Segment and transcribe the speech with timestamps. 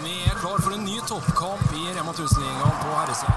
[0.00, 3.32] Vi er klar for en ny toppkamp i Rema 1000-ligaen på herresida.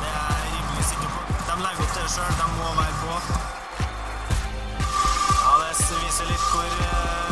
[0.00, 1.20] Det er jeg rimelig sikker på.
[1.48, 3.12] De legger opp det sjøl, de må være på.
[5.44, 7.25] Ja, Det viser litt hvor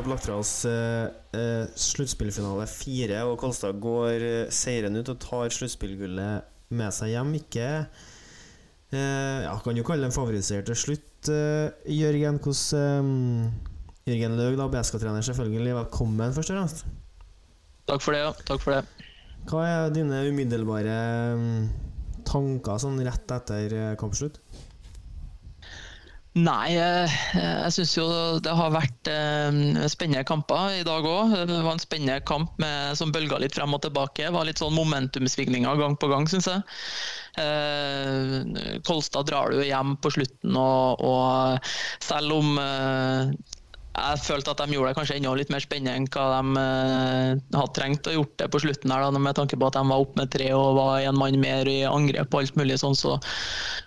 [0.00, 5.18] nettopp lagt fra oss eh, eh, sluttspillfinale fire, og Kolstad går eh, seirende ut og
[5.20, 7.34] tar sluttspillgullet med seg hjem.
[7.36, 7.66] Ikke
[8.94, 11.06] eh, Ja, kan jo kalle det en favorisert til slutt.
[11.84, 13.10] Jørgen, hvordan
[14.08, 15.76] Jørgen Løg, da, BSK-trener, selvfølgelig.
[15.82, 16.86] Velkommen, først og fremst.
[17.90, 18.32] Takk for det, ja.
[18.48, 19.10] Takk for det.
[19.50, 20.96] Hva er dine umiddelbare
[21.36, 21.68] mm,
[22.28, 24.40] tanker sånn rett etter kampslutt?
[26.38, 28.04] Nei, eh, jeg syns jo
[28.38, 29.56] det har vært eh,
[29.90, 31.32] spennende kamper i dag òg.
[31.50, 34.28] Det var en spennende kamp med, som bølga litt frem og tilbake.
[34.28, 36.62] Det var litt sånn momentumsvingninger gang på gang, syns jeg.
[37.42, 41.72] Eh, Kolstad drar du hjem på slutten, og, og
[42.06, 43.34] selv om eh,
[43.90, 47.58] jeg følte at de gjorde det kanskje enda litt mer spennende enn hva de uh,
[47.58, 48.92] hadde trengt å gjort det på slutten.
[48.94, 51.40] her, da, Med tanke på at de var opp med tre og var en mann
[51.42, 53.16] mer i angrep og alt mulig sånn, så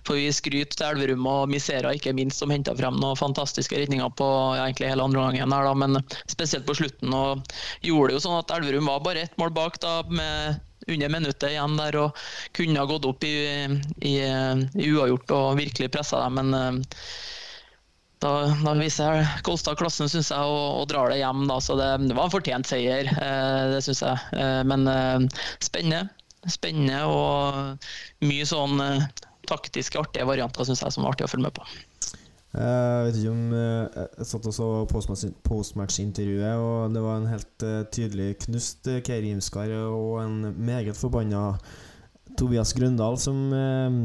[0.08, 4.12] får vi skryte til Elverum og Misera, ikke minst, som henta frem noen fantastiske redninger
[4.20, 5.56] på ja, egentlig hele andre gangen.
[5.56, 7.16] her da, Men spesielt på slutten.
[7.16, 7.56] og
[7.88, 11.54] Gjorde det jo sånn at Elverum var bare ett mål bak da, med under minuttet
[11.54, 13.38] igjen der og kunne ha gått opp i,
[14.04, 16.42] i, i uavgjort og virkelig pressa dem.
[16.42, 16.98] men eh,
[18.24, 21.46] da, da viser Kolstad klassen, syns jeg, og, og, drar det hjem.
[21.50, 21.60] Da.
[21.64, 24.28] Så det, det var en fortjent seier, eh, det syns jeg.
[24.40, 26.08] Eh, men eh, spennende.
[26.52, 27.88] Spennende og
[28.28, 29.06] mye sånn eh,
[29.48, 31.68] taktiske, artige varianter syns jeg som var artig å følge med på.
[32.54, 37.32] Jeg vet ikke om eh, Jeg satt og så postmatch- postmatch-intervjuet, og det var en
[37.32, 41.48] helt eh, tydelig knust Keir Geir Imskar og en meget forbanna
[42.38, 43.98] Tobias Grøndal som eh,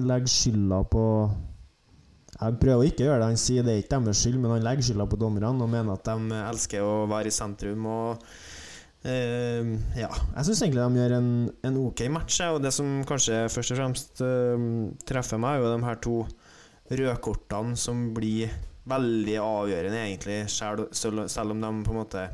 [0.00, 1.04] legger skylda på
[2.38, 4.62] Jeg prøver å ikke gjøre det han sier, det er ikke deres skyld, men han
[4.66, 7.86] legger skylda på dommerne og mener at de elsker å være i sentrum.
[7.90, 8.24] og
[9.02, 11.32] eh, ja, jeg syns egentlig de gjør en,
[11.66, 14.68] en ok match, og det som kanskje først og fremst eh,
[15.10, 16.18] treffer meg, er jo de her to
[16.98, 18.54] rødkortene som blir
[18.88, 22.28] veldig avgjørende, egentlig, selv, selv om de på en måte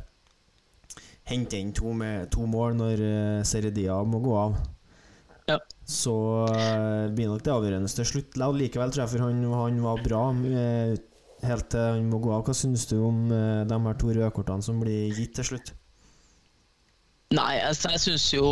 [1.29, 4.59] henter inn to, med, to mål når uh, Seredia må gå av.
[5.49, 5.59] Ja.
[5.85, 6.15] Så
[6.49, 8.39] eh, blir nok det avgjørende til slutt.
[8.41, 10.95] Likevel tror jeg for han, han var bra eh,
[11.45, 12.45] helt til han må gå av.
[12.47, 15.75] Hva syns du om eh, de her to rødkortene som blir gitt til slutt?
[17.35, 18.49] Nei, jeg, jeg syns jo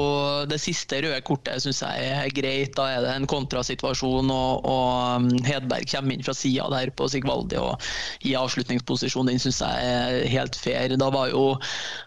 [0.50, 2.72] det siste røde kortet synes jeg er greit.
[2.78, 7.60] Da er det en kontrasituasjon, og, og Hedberg kommer inn fra sida der på Sigvaldi
[7.60, 7.87] og
[8.26, 9.31] i avslutningsposisjon.
[9.31, 10.97] Den syns jeg er helt fair.
[10.98, 11.44] Da var jo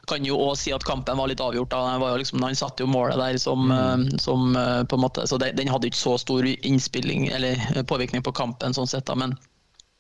[0.09, 1.72] kan jo også si at kampen var litt avgjort.
[1.72, 1.97] da.
[2.02, 4.07] Var jo liksom, Han satte jo målet der som, mm.
[4.22, 8.36] som uh, på en måte, så Den hadde ikke så stor innspilling eller påvirkning på
[8.36, 9.38] kampen, sånn sett da, men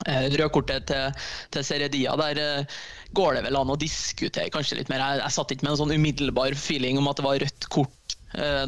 [0.05, 1.23] Eh, Rødkortet til,
[1.53, 2.81] til Seredia, der eh,
[3.17, 5.01] går det vel an å diskutere kanskje litt mer.
[5.01, 8.14] Jeg, jeg satt ikke med en sånn umiddelbar feeling om at det var rødt kort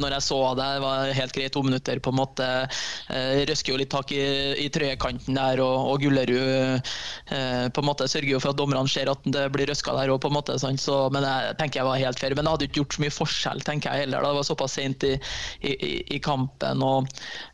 [0.02, 0.68] når jeg så det.
[0.78, 2.48] Det var helt greit to minutter, på en måte.
[3.14, 4.22] Eh, Røsker jo litt tak i,
[4.64, 6.82] i trøyekanten der, og, og Gullerud
[7.32, 10.12] eh, på en måte sørger jo for at dommerne ser at det blir røska der
[10.14, 10.58] òg, på en måte.
[10.62, 10.80] Sånn.
[10.82, 12.36] Så, men jeg tenker jeg var helt fair.
[12.38, 14.24] Men det hadde ikke gjort så mye forskjell, tenker jeg heller.
[14.24, 14.32] da.
[14.34, 15.14] Det var såpass sent i,
[15.62, 15.74] i,
[16.16, 16.82] i- kampen.
[16.84, 17.08] og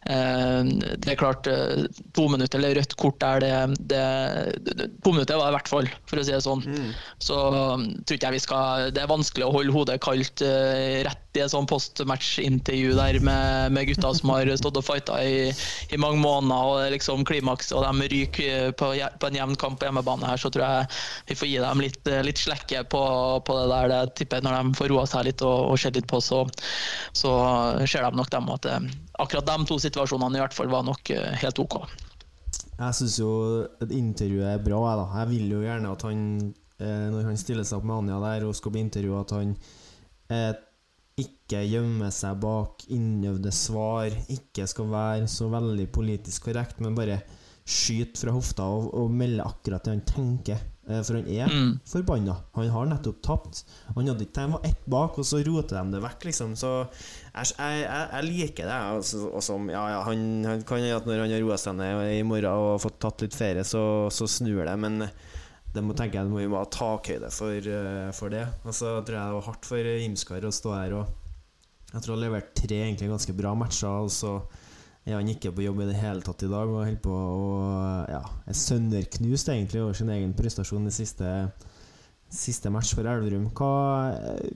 [0.09, 0.61] eh,
[1.03, 1.85] det er klart, eh,
[2.15, 5.89] to minutter eller rødt kort der, det, det, To minutter var det i hvert fall,
[6.09, 6.63] for å si det sånn.
[7.23, 11.01] Så um, tror ikke jeg vi skal Det er vanskelig å holde hodet kaldt eh,
[11.07, 15.49] rett et sånn postmatch-intervju der med, med gutta som har stått og fighta i,
[15.89, 19.57] i mange måneder, og det er liksom klimaks, og de ryker på, på en jevn
[19.57, 20.87] kamp på hjemmebane her, så tror jeg
[21.31, 23.03] vi får gi dem litt, litt slekke på,
[23.47, 23.93] på det der.
[23.93, 26.43] Det tipper jeg når de får roa seg litt og, og sett litt på, så,
[27.17, 27.33] så
[27.87, 28.89] ser de nok dem at eh,
[29.23, 31.79] akkurat de to situasjonene i hvert fall var nok eh, helt OK.
[32.73, 33.31] Jeg syns jo
[33.83, 35.07] et intervju er bra, jeg, da.
[35.21, 36.21] Jeg vil jo gjerne at han,
[36.81, 39.55] eh, når han stiller seg opp med Anja der og skal bli intervjua, at han
[40.33, 40.53] eh,
[41.19, 47.21] ikke gjemme seg bak innøvde svar, ikke skal være så veldig politisk korrekt, men bare
[47.63, 50.63] skyte fra hofta og, og melde akkurat det han tenker.
[50.89, 51.79] Eh, For han er Mm.
[51.87, 52.35] forbanna.
[52.55, 53.63] Han har nettopp tapt.
[53.95, 56.55] Han hadde ikke var ett bak, og så roter de det vekk, liksom.
[56.59, 56.89] Så
[57.33, 58.79] jeg, jeg, jeg, liker det.
[58.97, 62.03] Altså, og som, ja, ja, han, han kan at når han har roa seg ned
[62.17, 64.75] i morgen og fått tatt litt ferie, så, så snur det.
[64.79, 65.07] Men
[65.73, 68.45] det må tenke jeg må vi må ha takhøyde for, eh, for det.
[68.63, 71.19] Og så tror jeg det var hardt for Imskar å stå her og
[71.93, 74.31] Jeg tror han levert tre egentlig ganske bra matcher, og så
[75.05, 77.51] er han ikke på jobb i det hele tatt i dag og holder på å
[78.09, 81.27] ja, er sønderknust egentlig over sin egen prestasjon i siste,
[82.33, 83.51] siste match for Elverum.
[83.53, 83.73] Hva
[84.15, 84.49] eh,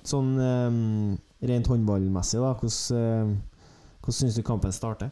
[0.00, 3.34] Sånn um, rent håndballmessig, da, hvordan,
[4.00, 5.10] hvordan syns du kampen starter?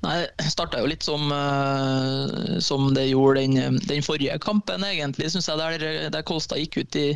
[0.00, 5.30] Nei, Det starta jo litt som, uh, som det gjorde den, den, forrige kampen, egentlig.
[5.30, 7.10] Synes jeg Der, der Kolstad gikk ut i,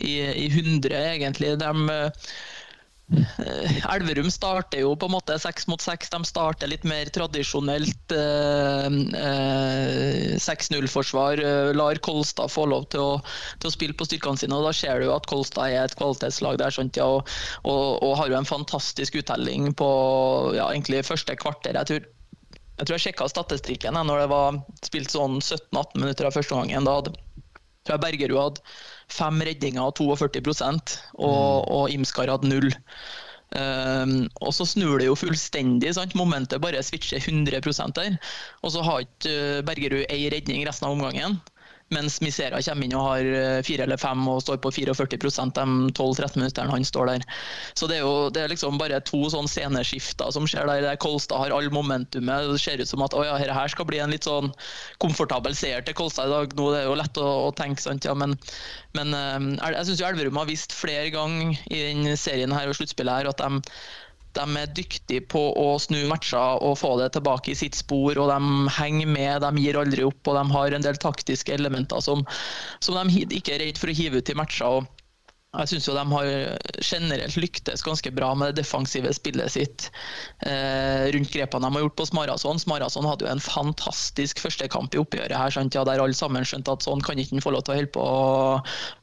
[0.00, 1.54] i, i 100, egentlig.
[1.60, 2.10] De, uh,
[3.92, 6.10] Elverum starter jo på en måte seks mot seks.
[6.12, 8.88] De starter litt mer tradisjonelt uh,
[9.18, 11.42] eh, 6-0-forsvar.
[11.42, 13.10] Eh, lar Kolstad få lov til å,
[13.60, 14.56] til å, spille på styrkene sine.
[14.56, 17.28] og Da ser du at Kolstad er et kvalitetslag der Sånt, ja, og,
[17.68, 19.92] og, og, har jo en fantastisk uttelling på
[20.56, 21.76] ja, egentlig første kvarter.
[21.76, 22.10] Jeg tror
[22.78, 26.88] jeg tror jeg sjekka statistikken når det var spilt sånn 17-18 minutter av første gangen.
[26.88, 27.12] Da hadde
[27.82, 28.72] tror jeg Bergerud hadde
[29.12, 30.64] fem redninger og 42 og,
[31.18, 31.68] mm.
[31.76, 32.70] og Imskar hadde null.
[33.52, 35.92] Um, og så snur det jo fullstendig.
[35.96, 36.14] Sant?
[36.16, 37.60] Momentet bare switcher 100
[37.98, 38.16] der.
[38.62, 41.40] Og så har ikke Bergerud ei redning resten av omgangen.
[41.92, 45.66] Mens Misera kommer inn og har eh, fire eller fem og står på 44% de
[45.92, 47.26] 12-13 minuttene han står der.
[47.78, 50.84] Så det er jo det er liksom bare to sånn sceneskifter som skjer der.
[50.86, 52.50] der Kolstad har all momentumet.
[52.52, 54.52] Det ser ut som at å ja, her skal bli en litt sånn
[55.02, 56.56] komfortabel seier til Kolstad i dag.
[56.58, 58.08] Nå det er jo lett å, å tenke, sant.
[58.08, 58.36] Ja, men,
[58.96, 63.22] men eh, jeg syns Elverum har vist flere ganger i den serien her og sluttspillet
[63.22, 63.62] her at de
[64.38, 68.18] de er dyktige på å snu matcher og få det tilbake i sitt spor.
[68.18, 72.00] og De henger med, de gir aldri opp og de har en del taktiske elementer
[72.04, 72.24] som,
[72.80, 74.80] som de ikke er redd for å hive ut i matcher.
[74.80, 75.01] og
[75.52, 76.28] jeg syns de har
[76.80, 79.88] generelt lyktes ganske bra med det defensive spillet sitt
[80.48, 82.60] eh, rundt grepene de har gjort på Smarason.
[82.62, 85.76] Smarason hadde jo en fantastisk første kamp i oppgjøret her, sant?
[85.76, 87.92] Ja, der alle sammen skjønte at sånn kan ikke han få lov til å holde
[87.92, 88.06] på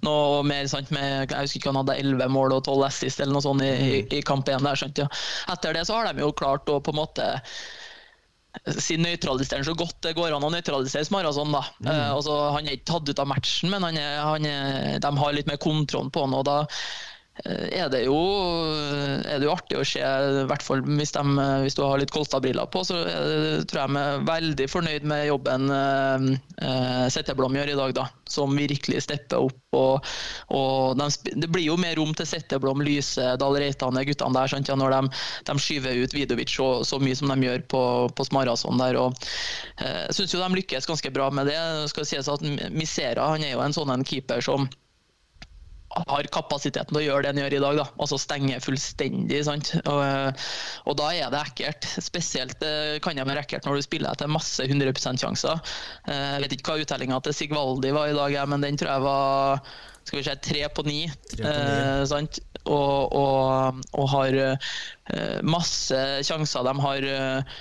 [0.07, 0.66] noe mer.
[0.72, 0.90] Sant?
[0.96, 3.69] Med, jeg husker ikke han hadde 11 mål og 12 assist eller noe sånt i,
[3.69, 4.81] i, i kamp 1 der.
[4.81, 5.04] Sant?
[5.06, 5.06] Ja.
[5.54, 7.30] Etter det så har de jo klart å på en måte
[8.81, 11.54] si nøytralisere så godt det går an å nøytralisere Smarason.
[11.54, 11.62] da.
[11.80, 11.92] Mm.
[11.92, 15.13] Uh, altså, han er ikke tatt ut av matchen, men han er, han er, de
[15.22, 16.38] har litt mer kontroll på han.
[16.40, 18.18] og da Eh, er det, jo,
[19.24, 21.24] er det jo artig å se, i hvert fall hvis, de,
[21.64, 25.28] hvis du har litt Kolstad-briller på, så det, tror jeg de er veldig fornøyd med
[25.30, 26.28] jobben eh,
[26.66, 29.78] eh Setteblom gjør i dag, da, som virkelig stepper opp.
[29.78, 30.10] og,
[30.56, 34.70] og de, Det blir jo mer rom til Setteblom, Lyse, Dahl Reitan, guttene der, sant,
[34.70, 37.84] ja, når de, de, skyver ut Vidovic så, så, mye som de gjør på,
[38.16, 38.78] på Smarason.
[38.80, 39.16] der, og
[39.80, 41.50] eh, synes jo de lykkes ganske bra med.
[41.50, 42.46] Det skal sies at
[42.76, 44.68] Misera han er jo en sånn en keeper som
[45.90, 47.82] har kapasiteten til å gjøre det han gjør i dag.
[47.82, 47.86] Da.
[48.04, 49.42] Altså stenge fullstendig.
[49.48, 49.74] sant?
[49.90, 50.40] Og,
[50.86, 51.90] og, da er det ekkelt.
[52.06, 52.66] Spesielt
[53.04, 55.62] kan det være ekkelt når du spiller etter masse 100 %-sjanser.
[56.08, 59.08] Eh, jeg vet ikke hva uttellinga til Sigvaldi var i dag, men den tror jeg
[59.08, 59.70] var
[60.10, 61.00] skal vi si, tre på ni.
[61.38, 62.16] Eh,
[62.70, 66.66] og, og, og, har eh, masse sjanser.
[66.66, 67.60] De har eh,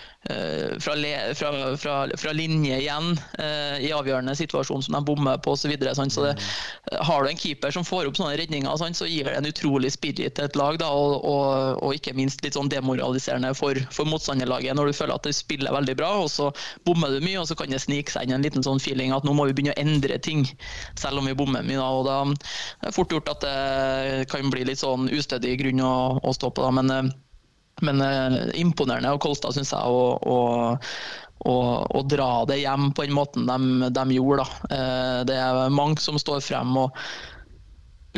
[0.80, 5.54] fra, le, fra, fra, fra, linje igjen eh, i avgjørende situasjon som de bommer på
[5.54, 5.68] osv.
[5.68, 7.04] Så, videre, så det, mm.
[7.04, 9.92] har du en keeper som får opp sånne redninger, sant, så gir det en utrolig
[9.92, 10.78] spirit til et lag.
[10.80, 15.28] Da, og, og, ikke minst litt sånn demoraliserende for, for motstanderlaget når du føler at
[15.28, 16.50] det spiller veldig bra, og så
[16.88, 19.26] bommer du mye, og så kan det snike seg inn en liten sånn feeling at
[19.28, 20.46] nå må vi begynne å endre ting,
[20.98, 21.78] selv om vi bommer mye.
[21.78, 22.18] Da, og da
[22.80, 26.52] det er fort gjort at det kan bli litt sånn ustødig grunn å, å stå
[26.52, 26.64] på.
[26.64, 26.72] Da.
[26.80, 27.10] Men, eh,
[27.84, 29.82] men eh, imponerende av Kolstad, syns jeg.
[31.38, 34.46] å dra det hjem på den måten de, de gjorde.
[34.70, 36.76] Eh, det er mange som står frem.
[36.76, 36.96] og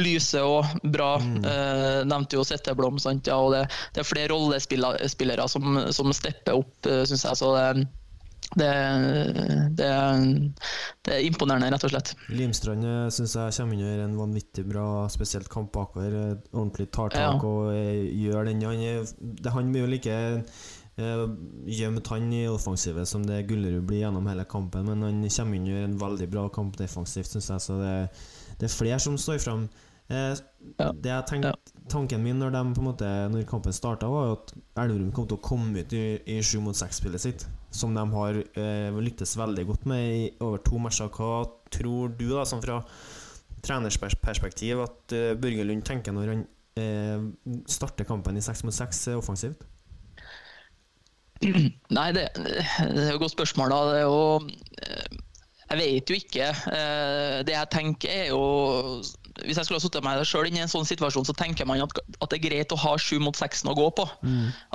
[0.00, 1.16] Lyse og bra.
[1.20, 1.44] Mm.
[1.44, 3.00] Eh, nevnte jo Setteblom.
[3.02, 3.28] Sant?
[3.28, 7.40] Ja, og det, det, er flere rollespillere som, som stepper opp, syns jeg.
[7.42, 7.88] Så det,
[8.58, 8.70] det,
[9.78, 9.88] det,
[11.06, 12.12] det, er imponerende, rett og slett.
[12.34, 16.16] Limstrand eh, syns jeg kommer gjør en vanvittig bra, spesielt kamp bakover.
[16.18, 17.46] Eh, ordentlig tar tak ja.
[17.46, 18.64] og eh, gjør den.
[18.66, 19.06] Han,
[19.38, 20.18] det, han blir jo like
[21.00, 25.86] gjemt han i offensivet som det Gullerud blir gjennom hele kampen, men han kommer gjør
[25.86, 27.64] en veldig bra kamp defensivt, syns jeg.
[27.64, 27.94] Så det,
[28.58, 29.68] det, er flere som står fram.
[30.10, 30.34] Uh.
[31.00, 31.54] Det jeg tenkte,
[31.90, 34.52] Tanken min når, de, måte, når kampen starta, var at
[34.82, 38.98] Elverum kom til å komme ut i sju mot seks-spillet sitt som de har eh,
[38.98, 41.10] lyktes veldig godt med i over to matcher.
[41.14, 42.80] Hva tror du, da, sånn fra
[43.62, 46.46] treners perspektiv, at uh, Børge Lund tenker når han
[46.80, 47.26] eh,
[47.68, 49.66] starter kampen i seks mot seks eh, offensivt?
[51.96, 53.72] Nei, det, det, er jo et godt spørsmål.
[53.72, 53.80] da.
[53.90, 54.24] Det er jo,
[54.82, 55.20] eh,
[55.70, 56.50] jeg vet jo ikke.
[56.74, 58.42] Eh, det jeg tenker, er jo
[59.44, 61.94] hvis jeg skulle ha satt meg sjøl i en sånn situasjon, så tenker man at,
[62.20, 64.06] at det er greit å ha sju mot seks å gå på.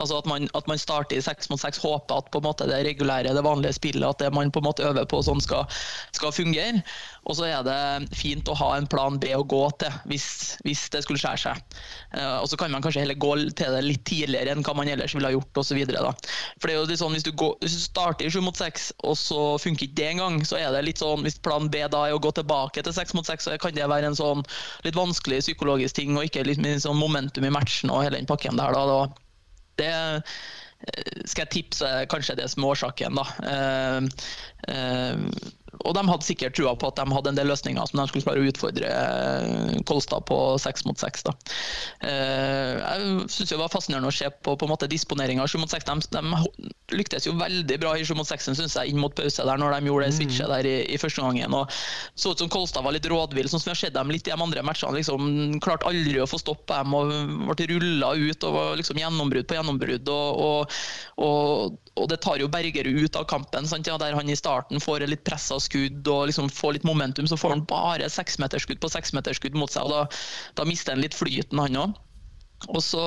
[0.02, 2.68] Altså at man, at man starter i seks mot seks, håper at på en måte
[2.70, 5.66] det regulære, det vanlige spillet, at det man på en måte øver på sånn skal,
[6.16, 6.84] skal fungere.
[7.26, 10.28] Og så er det fint å ha en plan B å gå til hvis,
[10.66, 11.78] hvis det skulle skjære seg.
[12.14, 14.92] Uh, og så kan man kanskje heller gå til det litt tidligere enn hva man
[14.92, 15.82] ellers ville ha gjort osv.
[15.82, 18.60] For det er jo litt sånn, hvis du, går, hvis du starter i sju mot
[18.60, 21.82] seks, og så funker ikke det engang, så er det litt sånn hvis plan B
[21.92, 24.46] da er å gå tilbake til seks mot seks, så kan det være en sånn
[24.86, 28.62] litt vanskelig psykologisk ting, og ikke litt sånn momentum i matchen og hele den pakken
[28.62, 28.76] der.
[28.76, 29.04] da, da
[29.76, 29.92] det
[31.26, 33.18] skal jeg tipse kanskje det som er årsaken.
[33.18, 33.26] da.
[33.42, 34.02] Uh,
[34.70, 38.08] uh, og de hadde sikkert trua på at de hadde en del løsninger som de
[38.10, 41.26] skulle klare å utfordre eh, Kolstad på seks mot seks.
[42.06, 45.88] Eh, jeg syns det var fascinerende å se på, på disponeringa av sju mot seks.
[45.88, 49.46] De, de, lyktes jo veldig bra i sju mot seksen, syns jeg, inn mot pause
[49.46, 51.56] der når de gjorde det switchet der i, i første gangen.
[51.58, 51.72] og
[52.16, 54.34] Så ut som Kolstad var litt rådvill, sånn som vi har sett dem litt i
[54.34, 55.00] de andre matchene.
[55.00, 57.12] liksom Klarte aldri å få stopp dem og
[57.56, 60.14] ble rulla ut og var liksom gjennombrudd på gjennombrudd.
[60.14, 60.80] og, og,
[61.26, 63.68] og og det tar jo Bergerud ut av kampen.
[63.68, 63.88] Sant?
[63.88, 67.38] Ja, der han i starten får litt pressa skudd og liksom får litt momentum, så
[67.40, 69.86] får han bare seksmeterskudd på seksmeterskudd mot seg.
[69.86, 70.24] og Da,
[70.62, 72.00] da mister han litt flyten, han òg.
[72.72, 73.06] Og så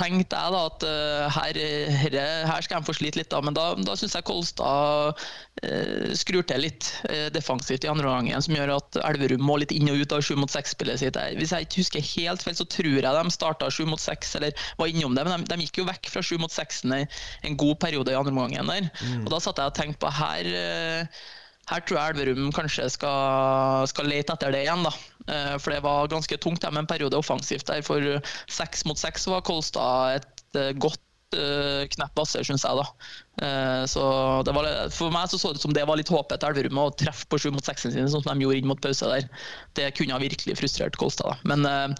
[0.00, 1.58] tenkte jeg da at uh, her,
[2.00, 2.16] her,
[2.48, 3.40] her, skal de få slite litt, da.
[3.44, 8.44] Men da, da syns jeg Kolstad uh, skrur til litt uh, defensivt i andre omgang,
[8.44, 11.18] som gjør at Elverum må litt inn og ut av sju mot seks-spillet sitt.
[11.38, 14.56] Hvis jeg ikke husker helt feil, så tror jeg de starta sju mot seks, eller
[14.80, 15.26] var innom det.
[15.28, 17.04] Men de, de gikk jo vekk fra sju mot seksen i
[17.46, 18.88] en god periode i andre omgang der.
[19.04, 19.26] Mm.
[19.26, 20.48] Og da satt jeg og tenkte på her
[21.70, 24.82] her tror jeg Elverum kanskje skal, skal lete etter det igjen.
[24.86, 24.90] da.
[25.30, 27.84] Eh, for det var ganske tungt med en periode offensivt der.
[27.86, 28.18] For
[28.50, 31.00] seks mot seks var Kolstad et eh, godt
[31.36, 32.74] uh, knepp vasser, syns jeg.
[32.74, 32.86] da.
[33.86, 34.02] så
[34.50, 36.88] var, For meg så, så det ut som det var litt håpet til Elverum å
[36.98, 39.28] treffe på sju mot seksen sine, sånn som de gjorde inn mot pause der.
[39.78, 41.30] Det kunne ha virkelig frustrert Kolstad.
[41.30, 41.54] da.
[41.54, 41.94] Men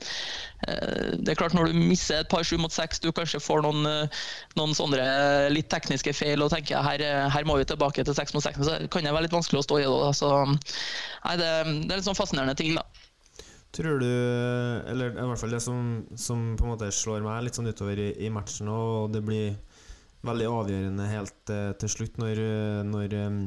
[1.23, 4.11] det er klart når du misser et par sju mot seks, du kanskje får noen,
[4.59, 5.07] noen sånne
[5.55, 8.81] litt tekniske feil og tenker her, her må vi tilbake til seks mot seks, så
[8.91, 10.11] kan det være litt vanskelig å stå i det.
[10.19, 11.53] Så, nei, det,
[11.87, 12.75] det er litt sånn fascinerende ting.
[12.77, 13.00] da.
[13.71, 14.07] Tror du,
[14.91, 15.83] eller i hvert fall det som,
[16.19, 19.55] som på en måte slår meg litt sånn utover i, i matchen, og det blir
[20.27, 22.41] veldig avgjørende helt uh, til slutt når,
[22.89, 23.39] når um,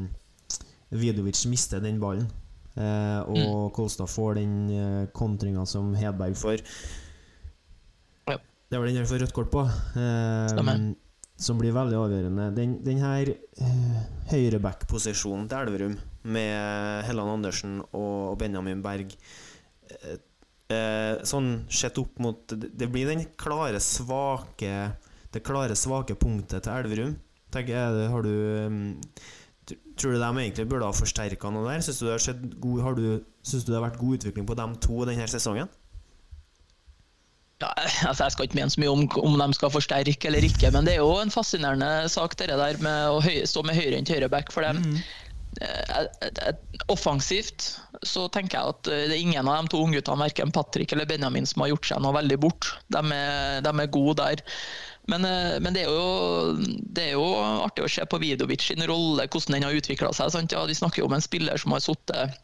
[0.95, 2.31] Vidovic mister den ballen,
[2.79, 3.69] uh, og mm.
[3.75, 6.63] Kolstad får den uh, kontringa som Hedberg får.
[8.31, 8.39] Ja.
[8.39, 9.67] Det var den jeg får rødt kort på.
[9.99, 10.93] Uh,
[11.43, 12.49] som blir veldig avgjørende.
[12.55, 14.01] Den, den her uh,
[14.31, 19.17] høyreback-posisjonen til Elverum, med Helland Andersen og Benjamin Berg
[20.01, 24.73] eh, sånn sett opp mot Det blir den klare, svake
[25.33, 27.15] Det klare, svake punktet til Elverum.
[27.53, 28.33] Tenker jeg, har du
[28.67, 28.81] um,
[29.95, 31.83] Tror du de egentlig burde ha forsterka noe der?
[31.85, 33.05] Syns du, det har god, har du,
[33.45, 35.69] synes du det har vært god utvikling på dem to denne sesongen?
[37.63, 37.69] Ja,
[38.09, 40.87] altså jeg skal ikke mene så mye om, om de skal forsterke eller ikke, men
[40.87, 44.09] det er jo en fascinerende sak det der med å høy, stå med høyre enn
[44.09, 44.51] til høyreback.
[44.51, 44.81] For dem.
[44.83, 44.97] Mm.
[45.61, 46.53] Eh,
[46.87, 50.95] offensivt så tenker jeg at eh, det er ingen av de to ungguttene, verken Patrick
[50.95, 52.71] eller Benjamin, som har gjort seg noe veldig bort.
[52.93, 54.41] De er, de er gode der.
[55.11, 57.27] Men, eh, men det, er jo, det, er jo,
[57.65, 60.33] artig å se på Vidovic sin rolle, hvordan den har utvikla seg.
[60.53, 62.41] Ja, de snakker jo om en spiller som har sittet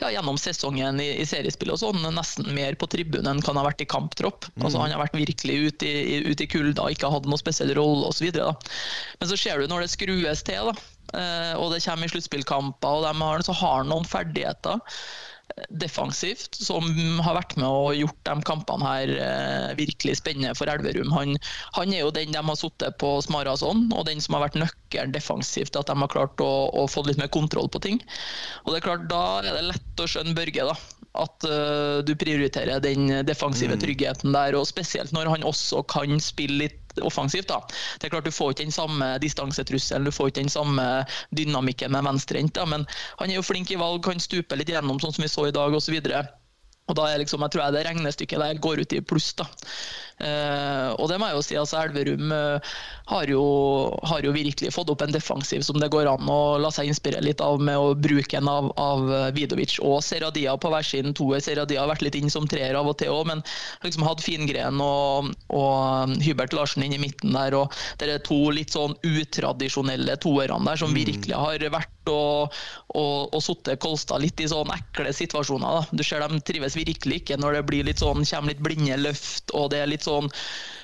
[0.00, 3.68] ja, gjennom sesongen i, i seriespillet og sånn, nesten mer på tribunen enn han har
[3.68, 4.48] vært i kamptropp.
[4.54, 4.64] Mm.
[4.64, 8.08] Altså, han har vært virkelig ute i, ut i kulda, ikke hatt noen spesiell rolle
[8.08, 8.30] osv.
[8.32, 13.06] Men så ser du når det skrues til, da, og det kommer i sluttspillkamper, og
[13.06, 16.86] de har, så har noen ferdigheter eh, defensivt som
[17.24, 21.10] har vært med og gjort de kampene her eh, virkelig spennende for Elverum.
[21.16, 21.34] Han,
[21.78, 25.16] han, er jo den de har sittet på Smarason, og den som har vært nøkkelen
[25.16, 28.00] defensivt at de har klart å, å, få litt mer kontroll på ting.
[28.64, 30.78] Og det er klart, Da er det lett å skjønne Børge, da.
[31.18, 33.80] At uh, du prioriterer den defensive mm.
[33.82, 37.48] tryggheten der, og spesielt når han også kan spille litt offensivt.
[37.48, 37.60] da.
[37.98, 41.04] Det er klart Du får ikke den samme distansetrusselen, du får ikke den samme
[41.36, 42.86] dynamikken med venstrehendt, men
[43.18, 45.54] han er jo flink i valg, kan stupe litt gjennom, sånn som vi så i
[45.54, 45.98] dag osv.
[46.90, 49.32] Og da er liksom, jeg tror jeg det regnestykket der går ut i pluss.
[49.38, 49.46] da.
[50.20, 52.72] Uh, og det må jeg jo si, altså Elverum uh,
[53.08, 53.42] har, jo,
[54.04, 57.24] har, jo, virkelig fått opp en defensiv som det går an å la seg inspirere
[57.24, 61.40] litt av med å bruke en av, av Vidovic og Seradia på hver sin toer.
[61.40, 63.40] Seradia har vært litt inn som treer av og til òg, men
[63.86, 67.56] liksom hatt Fingren og, og, Hubert Larsen inn i midten der.
[67.56, 71.00] og Det er to litt sånn utradisjonelle toerne der som mm.
[71.00, 72.60] virkelig har vært og,
[72.96, 75.80] og, og sittet Kolstad litt i sånn ekle situasjoner.
[75.80, 75.96] Da.
[75.96, 79.52] Du ser De trives virkelig ikke når det blir litt sånn, kommer litt blinde løft
[79.56, 80.30] og det er litt sånn sånn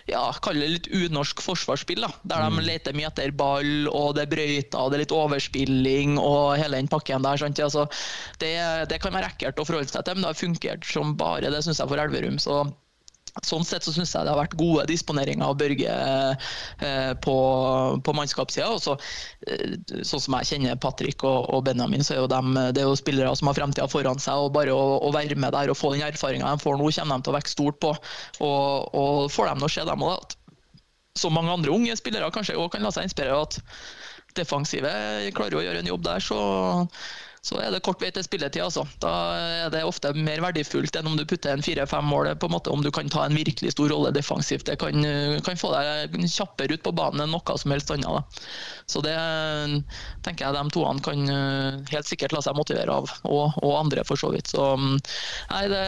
[0.06, 2.04] ja, kall det litt unorsk forsvarsspill.
[2.04, 5.14] da, Der de leter mye etter ball, og det er brøyter, og det er litt
[5.16, 7.42] overspilling og hele den pakken der.
[7.42, 7.58] sant?
[7.58, 7.88] Altså,
[8.42, 8.54] det,
[8.92, 11.64] det kan være ekkelt å forholde seg til, men det har fungert som bare det,
[11.66, 12.38] syns jeg, for Elverum.
[12.42, 12.62] så
[13.44, 17.36] Sånn sett så syns jeg det har vært gode disponeringer av Børge eh, på,
[18.00, 18.70] på mannskapssida.
[18.72, 18.96] Og så,
[19.48, 19.76] eh,
[20.06, 22.96] sånn som jeg kjenner Patrick og, og Benjamin, så er jo dem, det er jo
[22.98, 24.46] spillere som har fremtida foran seg.
[24.46, 27.20] og Bare å, å, være med der og få den erfaringa de får nå, kommer
[27.20, 27.92] de til å vokse stort på.
[28.46, 30.36] Og, og får dem å se dem òg, at
[31.16, 33.60] så mange andre unge spillere kanskje òg kan la seg inspirere at
[34.36, 34.90] defensive
[35.36, 36.40] klarer å gjøre en jobb der, så
[37.46, 38.64] så er det kort vei til spilletid.
[38.64, 38.82] Altså.
[39.02, 42.54] Da er det ofte mer verdifullt enn om du putter en fire-fem mål, på en
[42.56, 44.66] måte, om du kan ta en virkelig stor rolle defensivt.
[44.66, 45.06] Det kan,
[45.46, 48.18] kan få deg kjappere ut på banen enn noe som helst annet.
[48.18, 48.48] Da.
[48.90, 49.14] Så det
[50.26, 54.02] tenker jeg de toene kan eh, helt sikkert la seg motivere av, og, og andre
[54.08, 54.50] for så vidt.
[54.50, 55.84] Så nei, det,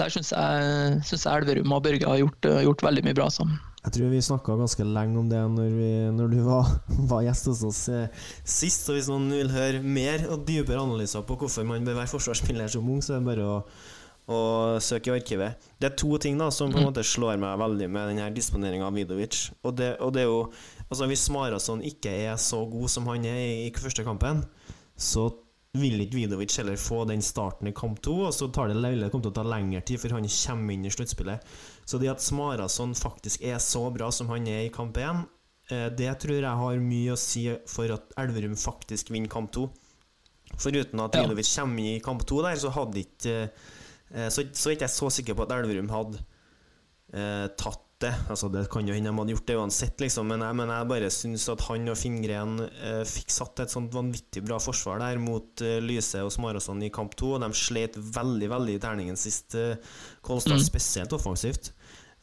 [0.00, 3.60] der syns jeg, synes jeg Elverum og Børge har gjort, gjort veldig mye bra sammen.
[3.86, 6.70] Jeg tror vi snakka ganske lenge om det når, vi, når du var,
[7.12, 8.82] var, gjest hos oss eh, sist.
[8.82, 12.72] Så hvis noen vil høre mer og dypere analyser på hvorfor man bør være forsvarsspiller
[12.72, 13.60] som ung, så er det bare å,
[14.26, 14.40] å
[14.82, 15.70] søke i arkivet.
[15.78, 18.90] Det er to ting da som på en måte slår meg veldig med denne disponeringa
[18.90, 19.44] av Vidovic.
[19.62, 20.42] Og det, og det, er jo
[20.86, 24.42] Altså Hvis Marason ikke er så god som han er i, i første kampen,
[24.98, 25.28] så
[25.80, 29.10] vil ikke Vidovic heller få den starten i kamp to, og så tar det, det
[29.12, 31.56] kommer til å ta lengre tid før han kommer inn i sluttspillet.
[31.86, 35.22] Så det at Smarason faktisk er så bra som han er i kamp 1,
[35.70, 39.68] eh, det tror jeg har mye å si for at Elverum faktisk vinner kamp 2.
[40.56, 41.62] Foruten at Vidovic ja.
[41.62, 45.38] kommer i kamp 2 der, så hadde ikke eh, Så, så ikke jeg så sikker
[45.38, 46.22] på at Elverum hadde
[47.14, 48.12] eh, tatt det.
[48.32, 50.28] Altså, det kan jo hende de hadde gjort det uansett, liksom.
[50.30, 53.94] men, jeg, men jeg bare syns at han og Finngren eh, fikk satt et sånt
[53.94, 57.34] vanvittig bra forsvar der mot eh, Lyse og Smarason i kamp to.
[57.36, 59.76] Og de slet veldig veldig i terningen sist, eh,
[60.26, 60.66] Kolstad, mm.
[60.68, 61.72] spesielt offensivt.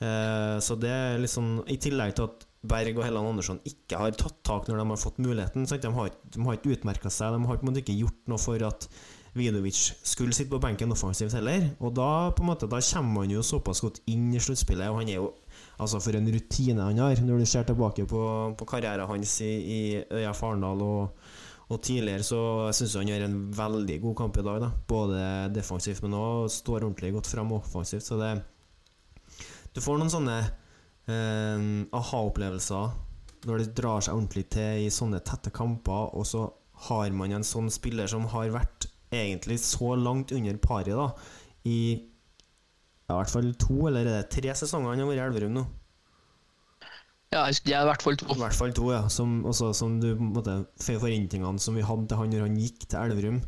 [0.04, 4.14] Eh, så det er liksom I tillegg til at Berg og Helland Andersson ikke har
[4.16, 5.68] tatt tak når de har fått muligheten.
[5.68, 5.84] Sant?
[5.84, 8.40] De har, de har ikke utmerka seg, de har på en måte ikke gjort noe
[8.40, 8.88] for at
[9.34, 11.66] Vidovic skulle sitte på benken offensivt heller.
[11.82, 15.02] Og da på en måte Da kommer han jo såpass godt inn i sluttspillet, og
[15.02, 15.32] han er jo
[15.84, 18.24] Altså For en rutine han har, når du ser tilbake på,
[18.58, 21.30] på karrieren hans i, i Øya Farendal og,
[21.68, 22.40] og, tidligere, så
[22.76, 24.60] syns jeg han gjør en veldig god kamp i dag.
[24.64, 25.22] da Både
[25.56, 28.08] defensivt, men òg står ordentlig godt frem offensivt.
[28.08, 28.34] Så det
[29.74, 30.38] Du får noen sånne
[31.10, 33.00] eh, aha-opplevelser
[33.44, 36.46] når det drar seg ordentlig til i sånne tette kamper, og så
[36.88, 41.10] har man en sånn spiller som har vært egentlig så langt under paret da
[41.70, 41.80] i
[43.04, 45.58] ja, i hvert fall to, eller er det tre sesonger han har vært i Elverum
[45.58, 45.64] nå?
[47.34, 48.30] Ja, det er i hvert fall to.
[48.30, 49.02] I hvert fall to, ja.
[49.12, 53.00] Som, også, som du måtte, Forventningene som vi hadde til han når han gikk til
[53.02, 53.40] Elverum,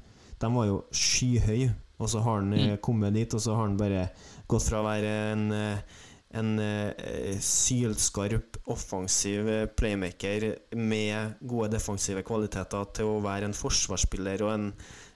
[0.41, 1.69] de var jo skyhøye.
[2.01, 2.81] Og så har han eh, mm.
[2.83, 4.09] kommet dit, og så har han bare
[4.51, 6.01] gått fra å være en, eh,
[6.35, 9.47] en uh, sylskarp offensiv
[9.79, 14.67] playmaker med gode defensive kvaliteter til å være en forsvarsspiller og en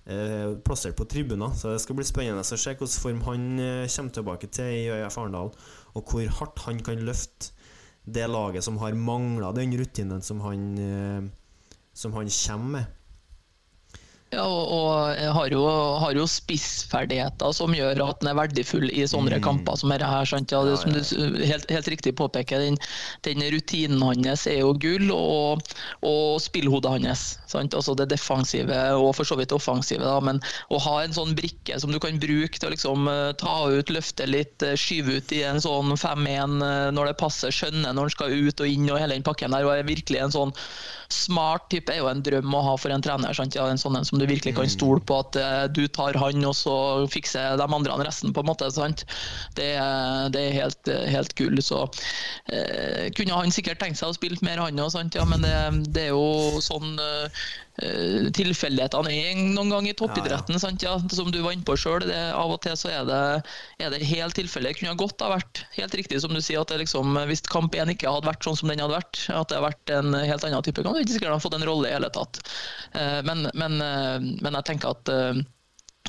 [0.09, 1.53] eh, plassert på tribuner.
[1.55, 4.85] Så det skal bli spennende å se hvilken form han eh, kommer tilbake til i
[4.91, 5.53] ØIF Arendal,
[5.95, 7.53] og hvor hardt han kan løfte
[8.09, 11.27] det laget som har mangla den rutinen som han, eh,
[11.93, 12.95] som han kommer med.
[14.29, 15.63] Ja, og, og har, jo,
[16.03, 19.41] har jo spissferdigheter som gjør at den er verdifull i sånne mm.
[19.41, 20.05] kamper som dette.
[20.05, 20.53] her, sant?
[20.53, 21.01] Ja, det, som du
[21.49, 22.77] helt, helt riktig påpeker, den,
[23.25, 25.65] den, rutinen hans er jo gull, og,
[26.05, 27.23] og spillhodet hans.
[27.49, 27.73] Sant?
[27.73, 30.05] Altså det defensive og for så vidt offensive.
[30.05, 30.19] Da.
[30.21, 33.57] Men å ha en sånn brikke som du kan bruke til å liksom, eh, ta
[33.65, 37.95] ut, løfte litt, eh, skyve ut i en sånn 5-1 eh, når det passer, skjønne
[37.97, 40.37] når han skal ut og inn og hele den pakken der, og er virkelig en
[40.37, 40.57] sånn
[41.09, 43.33] smart type, er jo en drøm å ha for en trener.
[43.33, 43.57] Sant?
[43.57, 46.43] Ja, en sånn en som du virkelig kan stole på at uh, du tar han,
[46.47, 46.75] og så
[47.11, 48.69] fikser de andre resten, på en måte.
[48.73, 49.05] Sant?
[49.57, 49.71] Det,
[50.33, 51.61] det er helt, helt gull.
[51.63, 51.85] Så
[52.51, 55.55] eh, kunne han sikkert tenkt seg å spille mer, han òg, ja, men det,
[55.95, 57.43] det, er jo sånn uh,
[58.35, 60.57] tilfeldighetene er noen gang i toppidretten.
[60.57, 60.75] Ja, ja.
[60.89, 62.07] Ja, som du var inne på sjøl.
[62.09, 63.21] Av og til så er det,
[63.79, 64.73] er det helt tilfeldig.
[64.73, 67.93] Det kunne godt ha vært helt riktig som du sier, at liksom, hvis kamp 1
[67.95, 70.65] ikke hadde vært sånn som den hadde vært, at det hadde vært en helt annen
[70.65, 72.41] type kamp, ikke sikkert de hadde fått en rolle i hele tatt.
[73.25, 73.79] Men, men
[74.49, 75.41] men jeg tenker at, eh,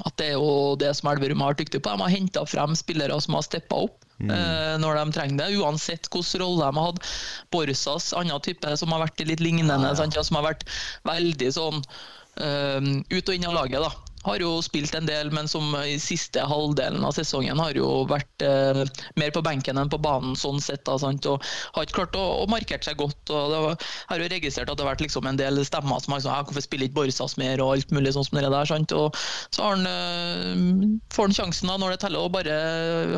[0.07, 1.93] at det er jo det som Elverum har vært dyktig på.
[1.93, 4.07] De har henta frem spillere som har steppa opp.
[4.21, 4.31] Mm.
[4.37, 7.11] Eh, når de trenger det, uansett hvilken rolle de har hatt.
[7.53, 10.25] Borsas, annen type som har vært litt lignende, ja, ja.
[10.27, 10.69] Som har vært
[11.09, 12.81] veldig sånn uh,
[13.11, 13.81] ut og inn av laget.
[13.81, 18.05] da har jo spilt en del, men som i siste halvdelen av sesongen har jo
[18.11, 18.83] vært eh,
[19.21, 20.85] mer på benken enn på banen, sånn sett.
[20.85, 20.97] Da?
[21.01, 23.33] Og har ikke klart å, å markere seg godt.
[23.33, 26.17] og det var, har jo registrert at det har vært liksom en del stemmer som
[26.17, 28.69] har sagt sånn, hvorfor spiller ikke Borsas mer, og alt mulig sånn som det der.
[28.69, 28.95] Sant?
[28.97, 29.17] Og
[29.55, 32.59] så har han, eh, får han sjansen da, når det teller, og bare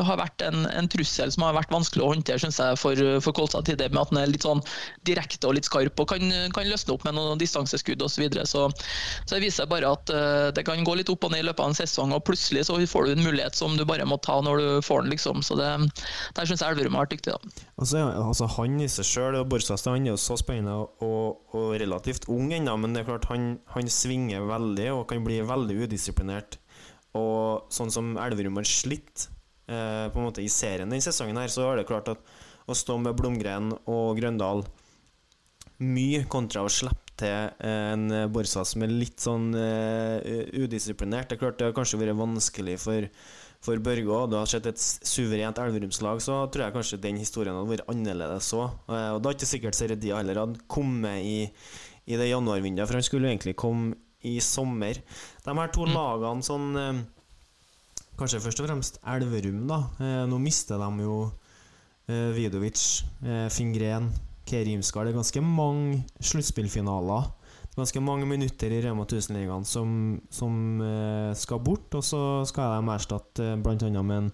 [0.07, 3.35] har vært en, en, trussel som har vært vanskelig å håndtere synes jeg, for, for
[3.35, 4.61] Kolstad til det, med at han er litt sånn
[5.07, 8.13] direkte og litt skarp og kan, kan løsne opp med noen distanseskudd osv.
[8.13, 8.45] Så, videre.
[8.45, 8.67] så
[9.25, 11.63] Så det viser bare at eh, det kan gå litt opp og ned i løpet
[11.63, 14.39] av en sesong, og plutselig så får du en mulighet som du bare må ta
[14.43, 15.13] når du får den.
[15.15, 15.43] liksom.
[15.45, 15.69] Så det,
[16.35, 17.33] Der syns jeg Elverum har vært dyktig.
[17.33, 17.67] da.
[17.77, 22.27] Altså, altså, han i seg sjøl, Borsastad, han er jo så spennende og, og relativt
[22.29, 26.59] ung ennå, men det er klart han, han svinger veldig og kan bli veldig udisiplinert.
[27.17, 29.27] Og sånn som Elverum har slitt
[29.69, 32.23] eh, på en måte i serien denne sesongen, her, så er det klart at
[32.65, 34.63] å stå med Blomgren og Grøndal
[35.83, 40.17] mye kontra å slippe til en Borsa som er litt sånn uh,
[40.57, 41.29] udisiplinert.
[41.29, 43.07] Det er klart det har kanskje vært vanskelig for,
[43.63, 44.31] for Børge òg.
[44.31, 48.49] Du har sett et suverent Elverumslag, så tror jeg kanskje den historien hadde vært annerledes
[48.57, 48.79] òg.
[48.89, 51.37] Uh, og da er ikke sikkert Seredia heller hadde kommet i,
[52.09, 54.99] i det januarvinduet, for han skulle jo egentlig komme i sommer.
[55.43, 55.95] De her to mm.
[55.97, 57.03] lagene sånn uh,
[58.13, 59.79] Kanskje først og fremst Elverum, da.
[60.29, 61.15] nå mister de jo
[62.05, 62.77] Vidovic,
[63.49, 64.11] Fingren
[64.49, 65.05] Kerimskar.
[65.05, 67.31] Det er ganske mange sluttspillfinaler.
[67.73, 71.89] Ganske mange minutter i Rema 1000-ligaen som, som eh, skal bort.
[71.97, 73.89] Og så skal de erstatte eh, bl.a.
[74.03, 74.31] med en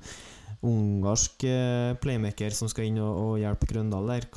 [0.70, 4.28] ungarsk eh, playmaker som skal inn og, og hjelpe Grøndal der.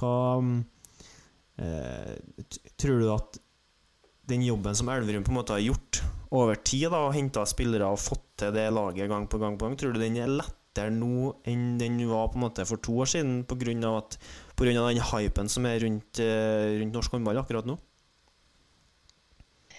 [1.58, 2.12] Eh,
[2.78, 3.40] Tror du at
[4.30, 8.00] den jobben som Elverum på en måte har gjort over tid, og henta spillere og
[8.00, 11.34] fått til det laget gang på gang på gang, tror du den er lettere nå
[11.48, 13.74] enn den var på en måte for to år siden, pga.
[13.98, 14.16] at
[14.56, 14.72] pga.
[14.72, 17.78] den hypen som er rundt, eh, rundt norsk håndball akkurat nå?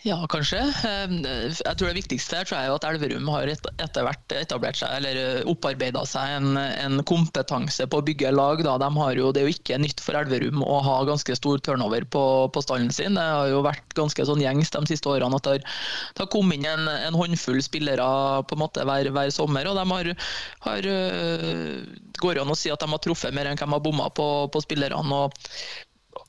[0.03, 0.59] Ja, kanskje.
[0.83, 4.91] Ehm, jeg tror Det viktigste tror jeg er at Elverum har etter hvert etablert seg,
[4.97, 8.59] eller eh, opparbeida seg en, en, kompetanse på å bygge lag.
[8.59, 12.23] De jo, det er jo ikke nytt for Elverum å ha ganske stor turnover på,
[12.51, 13.15] på stallen sin.
[13.15, 16.67] Det har jo vært ganske sånn gjengs de siste årene at det har kommet inn
[16.67, 18.09] en, en, håndfull spillere
[18.49, 19.71] på en måte hver, hver sommer.
[19.71, 20.11] og de har,
[20.67, 21.79] har eh,
[22.19, 24.65] går an å si at de har truffet mer enn hvem har bomma på, på
[24.67, 24.99] spillerne.
[24.99, 25.39] og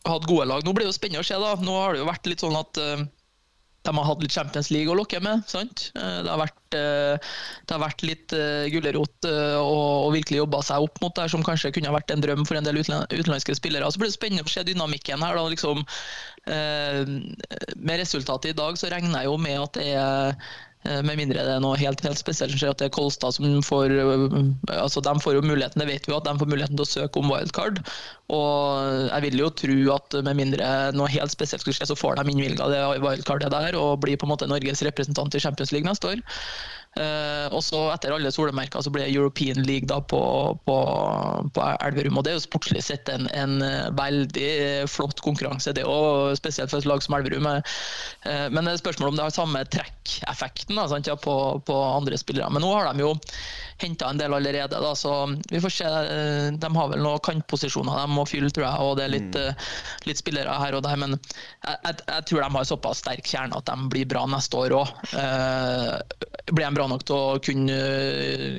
[0.07, 0.63] hatt gode lag.
[0.63, 1.43] Nå blir det jo spennende å se.
[1.43, 1.57] da.
[1.59, 3.07] Nå har det jo vært litt sånn at uh,
[3.85, 5.45] de har hatt litt Champions League å lokke med.
[5.51, 5.91] sant?
[5.95, 7.31] Eh, det har vært, eh,
[7.65, 11.73] det har vært litt uh, gulrot og, virkelig jobba seg opp mot det som kanskje
[11.77, 13.91] kunne vært en drøm for en del utenlandske spillere.
[13.91, 15.37] Så blir det spennende å se dynamikken her.
[15.37, 15.85] da, liksom,
[16.45, 21.45] Med resultatet i dag så regner jeg jo med at det er Eh, med mindre
[21.47, 24.25] det er noe helt, helt spesielt som skjer, at det er Kolstad som får eh,
[24.77, 26.91] altså De får jo muligheten, det vet vi jo, at de får muligheten til å
[26.91, 27.81] søke om wildcard.
[28.35, 32.21] Og jeg vil jo tro at med mindre noe helt spesielt skulle skje, så får
[32.21, 35.89] de innvilga det wildcardet der og blir på en måte Norges representant i Champions League
[35.89, 36.25] neste år.
[36.95, 40.21] Uh, og så Etter alle solemerker så ble European League da på,
[40.67, 40.77] på,
[41.55, 42.21] på Elverum.
[42.21, 43.57] og Det er jo sportslig sett en, en
[43.99, 47.49] veldig flott konkurranse, det òg, spesielt for et lag som Elverum.
[47.51, 51.35] Uh, men det er spørsmål om det har samme trekkeffekten da, sant, ja, på,
[51.67, 52.53] på, andre spillere.
[52.55, 53.15] Men nå har de jo
[53.83, 55.17] henta en del allerede, da, så
[55.51, 55.91] vi får se.
[56.63, 59.67] De har vel noen kantposisjoner de må fylle, tror jeg, og det er litt, mm.
[60.07, 61.01] litt spillere her og der.
[61.01, 64.63] Men jeg, jeg, jeg, tror de har såpass sterk kjerne at de blir bra neste
[64.63, 64.95] år òg.
[66.55, 67.79] blir de bra nok til å kunne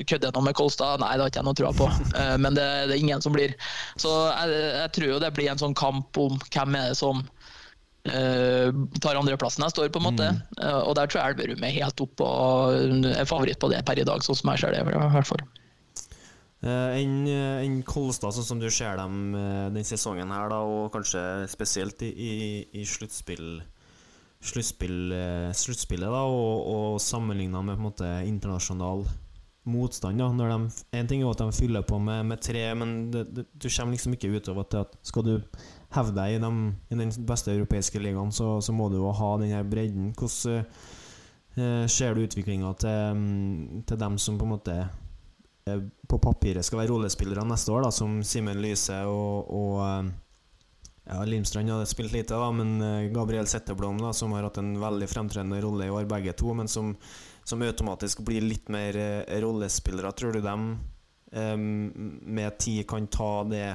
[0.10, 1.02] kødde noe med Kolstad?
[1.02, 1.90] Nei, det har ikke jeg noe trua på.
[2.16, 3.56] Eh, men det, det, er ingen som blir.
[4.00, 7.20] Så jeg, jeg, tror jo det blir en sånn kamp om hvem er det som
[7.26, 8.70] uh,
[9.04, 10.30] tar andreplassen jeg står, på en måte.
[10.32, 10.40] Mm.
[10.62, 14.00] Uh, og der tror jeg Elverum er helt oppe og er favoritt på det per
[14.00, 14.86] i dag, sånn som jeg ser det.
[14.88, 15.44] i hvert fall.
[16.64, 21.26] Uh, Enn en Kolstad, sånn som du ser dem denne sesongen, her da, og kanskje
[21.52, 22.36] spesielt i, i,
[22.80, 23.60] i sluttspill
[24.46, 29.06] eh, sluttspillet da, og, og sammenligna med på en måte internasjonal
[29.66, 30.20] motstand.
[30.20, 33.26] da Når de, En ting er at de fyller på med, med tre, men det,
[33.36, 35.34] det, du kommer liksom ikke utover til at skal du
[35.96, 36.52] hevde deg i, de,
[36.92, 40.14] i den beste europeiske ligaen, så, så, må du jo ha den her bredden.
[40.18, 40.66] Hvordan
[41.56, 44.76] eh, ser du utviklinga til, mm, til dem som på en måte
[45.68, 50.14] eh, på papiret skal være rollespillere neste år, da som Simen Lyse og, og eh,
[51.06, 54.74] ja, Limstrand hadde spilt lite, da, men eh, Gabriel Setteblom, da, som har hatt en
[54.82, 56.96] veldig fremtredende rolle i år, begge to, men som,
[57.46, 60.12] som automatisk blir litt mer eh, rollespillere.
[60.18, 60.80] Tror du dem
[61.32, 63.70] eh, med tid kan ta det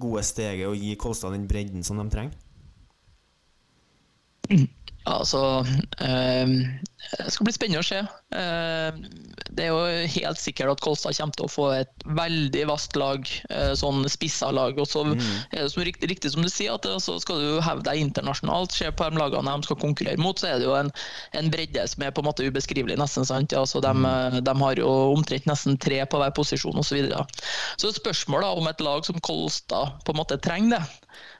[0.00, 2.36] gode steget og gi Kolstad den bredden som de trenger?
[5.08, 5.40] Altså,
[6.04, 6.50] øh,
[7.08, 7.98] Det skal bli spennende å se.
[8.36, 8.96] Eh,
[9.56, 13.24] det er jo helt sikkert at Kolstad kommer til å få et veldig vasst lag,
[13.48, 14.76] eh, sånn spissa lag.
[14.78, 15.22] Og så Mm.
[15.52, 18.72] er det som riktig, riktig som du sier, at så skal du hevde deg internasjonalt.
[18.72, 20.92] Se på de lagene de skal konkurrere mot, så er det jo en,
[21.32, 23.24] en bredde som er på en måte ubeskrivelig, nesten.
[23.24, 23.50] sant?
[23.52, 24.44] Ja, så de, Mm.
[24.44, 26.88] de har jo omtrent nesten tre på hver posisjon osv.
[26.88, 27.26] Så, videre.
[27.78, 30.82] så spørsmålet om et lag som Kolstad på en måte trenger det.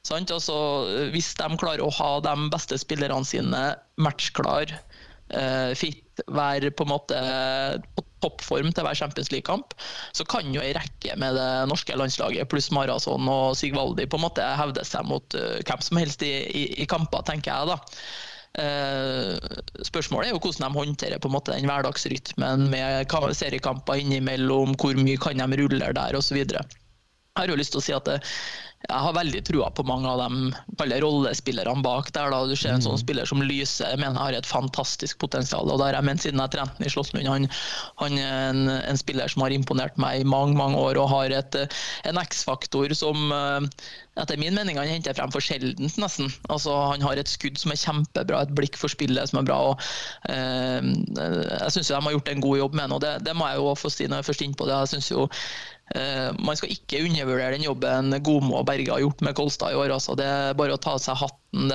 [0.08, 0.56] Altså,
[1.12, 3.62] hvis de klarer å ha de beste spillerne sine
[4.00, 4.72] matchklar,
[5.34, 7.18] eh, fit, være på en måte
[7.94, 9.74] på toppform til hver Champions League-kamp,
[10.16, 14.24] så kan jo ei rekke med det norske landslaget pluss Marason og Sigvaldi på en
[14.24, 17.78] måte hevde seg mot uh, hvem som helst i, i, i kamper, tenker jeg da.
[18.58, 19.36] Uh,
[19.86, 24.74] spørsmålet er jo hvordan de håndterer på en måte den hverdagsrytmen med ka- seriekamper innimellom,
[24.80, 26.40] hvor mye kan de rulle der osv.
[26.42, 28.18] Jeg har jo lyst til å si at det,
[28.86, 32.30] jeg har veldig trua på mange av de rollespillerne bak der.
[32.30, 32.44] da.
[32.46, 35.66] Du ser en sånn spiller som Lyse, jeg mener har et fantastisk potensial.
[35.66, 37.26] og der jeg mener siden jeg trente i Slåsslund.
[37.26, 37.48] Han,
[37.98, 41.34] han er en, en spiller som har imponert meg i mange mange år og har
[41.34, 43.66] et, eh, en X-faktor som eh,
[44.22, 46.30] etter min mening han henter frem for sjeldent, nesten.
[46.48, 49.58] Altså, han har et skudd som er kjempebra, et blikk for spillet som er bra.
[49.72, 49.88] og
[50.30, 50.86] eh,
[51.18, 52.94] Jeg syns de har gjort en god jobb med ham.
[53.00, 54.78] og det, det må jeg jo få si når jeg er først inne på det.
[54.78, 55.77] Jeg synes jo Eh,
[56.38, 59.92] man skal ikke undervurdere den jobben Gomo og Berge har gjort med Kolstad i år.
[59.94, 60.16] Altså.
[60.18, 61.72] Det er bare å ta seg hatten.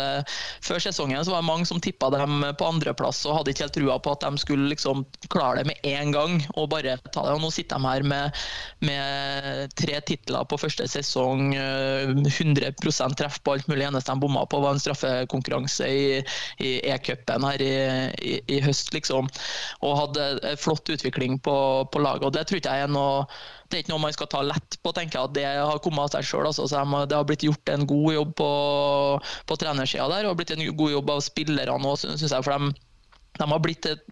[0.62, 3.78] Før sesongen så var det mange som tippa dem på andreplass og hadde ikke helt
[3.80, 5.02] trua på at de skulle liksom
[5.34, 6.38] klare det med én gang.
[6.54, 7.34] og bare ta det.
[7.36, 8.44] Og nå sitter de her med,
[8.86, 12.74] med tre titler på første sesong, eh, 100
[13.18, 13.88] treff på alt mulig.
[13.88, 17.74] eneste de bomma på, var en straffekonkurranse i E-cupen her i,
[18.22, 19.30] i, i, høst, liksom.
[19.82, 21.58] Og hadde flott utvikling på,
[21.92, 22.24] på laget.
[22.24, 23.28] og Det tror ikke jeg er noe
[23.74, 26.06] det er ikke noe man skal ta lett på, tenker jeg at det har kommet
[26.06, 26.50] av seg sjøl.
[26.50, 26.68] Altså.
[27.10, 28.50] Det har blitt gjort en god jobb på,
[29.50, 32.46] på trenersida der, og blitt en god jobb av spillerne òg, syns jeg.
[32.46, 32.74] For de,
[33.40, 34.04] de har blitt et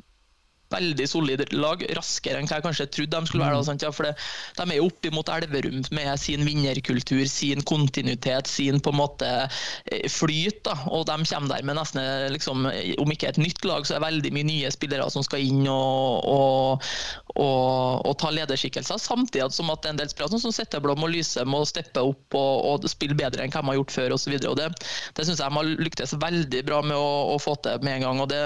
[0.71, 3.62] veldig solid lag, raskere enn hva jeg kanskje trodde de skulle være.
[3.65, 3.75] Da?
[3.86, 4.15] Ja, for det,
[4.57, 10.07] De er jo oppimot Elverum med sin vinnerkultur, sin kontinuitet, sin på en måte eh,
[10.12, 10.63] flyt.
[10.67, 12.01] da, og De kommer der med nesten,
[12.34, 12.67] liksom,
[13.01, 15.65] om ikke et nytt lag, så er det veldig mye nye spillere som skal inn
[15.69, 16.91] og, og,
[17.36, 19.01] og, og ta lederskikkelser.
[19.01, 22.89] Samtidig som at en del spillere som Setteblom og Lyse må steppe opp og, og
[22.91, 24.38] spille bedre enn hva de har gjort før osv.
[24.41, 24.69] Det,
[25.17, 28.07] det syns jeg de har lyktes veldig bra med å, å få til med en
[28.07, 28.23] gang.
[28.23, 28.41] og det,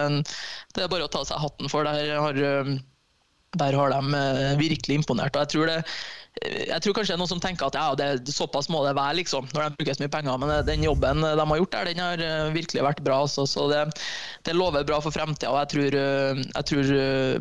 [0.75, 1.87] det er bare å ta seg hatten for.
[1.87, 2.39] Der har,
[3.55, 4.21] der har de
[4.59, 5.35] virkelig imponert.
[5.35, 5.81] og jeg tror det
[6.43, 9.15] jeg tror kanskje det er noen som tenker at ja, det, såpass må det være,
[9.21, 10.39] liksom, når de bruker så mye penger.
[10.41, 13.21] Men den jobben de har gjort der, den har virkelig vært bra.
[13.23, 13.83] Altså, så det,
[14.47, 15.53] det, lover bra for fremtida.
[15.53, 15.97] Og jeg tror,
[16.41, 16.91] jeg tror,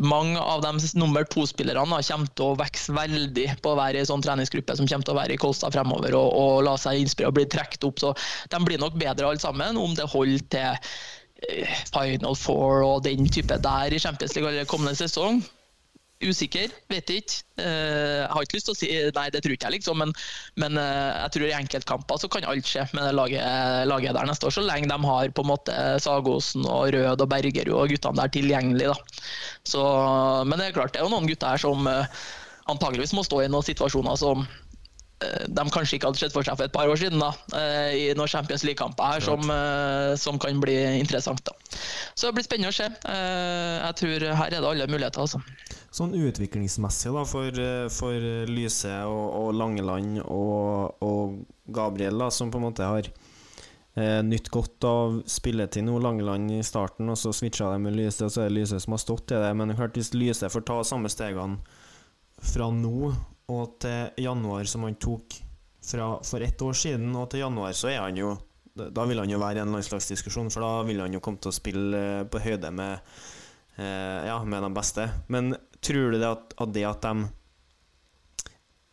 [0.04, 4.12] mange av de nummer to-spillerne kommer til å vokse veldig på å være i en
[4.12, 7.34] sånn treningsgruppe som kommer til å være i Kolstad fremover og, og la seg inspirere
[7.34, 7.98] og bli trukket opp.
[7.98, 8.14] Så
[8.54, 10.88] de blir nok bedre alle sammen, om det holder til
[11.92, 15.42] Final Four og den type der i Champions League kommende sesong.
[16.24, 17.40] Usikker, vet ikke.
[17.58, 19.98] Jeg har ikke lyst til å si nei, det tror ikke jeg, liksom.
[20.00, 20.14] Men,
[20.62, 23.42] men jeg tror i enkeltkamper så kan alt skje med det laget,
[23.90, 24.54] laget, der neste år.
[24.56, 28.32] Så lenge de har på en måte Sagosen og Rød og Bergerud og guttene der
[28.38, 28.94] tilgjengelig.
[28.94, 29.26] Da.
[29.68, 29.84] Så,
[30.48, 31.90] men det er klart, det er jo noen gutter her som
[32.72, 34.46] antageligvis må stå i noen situasjoner som
[35.48, 37.22] de kanskje ikke hadde sett for seg for et par år siden.
[37.22, 37.30] da,
[37.94, 39.42] i noen Champions League-kamper her som,
[40.20, 41.44] som, kan bli interessant.
[41.46, 41.54] da.
[42.14, 42.88] Så det blir spennende å se.
[42.88, 45.24] Jeg tror her er det alle muligheter.
[45.24, 45.42] altså.
[45.94, 47.58] Sånn utviklingsmessig da, for,
[47.94, 51.36] for Lyse og, og Langeland og, og,
[51.70, 53.06] Gabriel, da, som på en måte har
[53.94, 56.00] eh, nytt godt av spilletid nå.
[56.02, 58.96] Langeland i starten, og så switcha de med Lyse, og så er det Lyse som
[58.96, 59.52] har stått i det.
[59.54, 61.62] Men klart hvis Lyse får ta samme stegene
[62.42, 63.14] fra nå
[63.52, 65.36] og til januar som han tok
[65.84, 68.34] fra for ett år siden, og til januar, så er han jo
[68.74, 71.52] Da vil han jo være i en landslagsdiskusjon, for da vil han jo komme til
[71.52, 72.96] å spille på høyde med
[73.78, 75.04] eh, ja, med de beste.
[75.30, 77.28] Men tror du det at, at det at de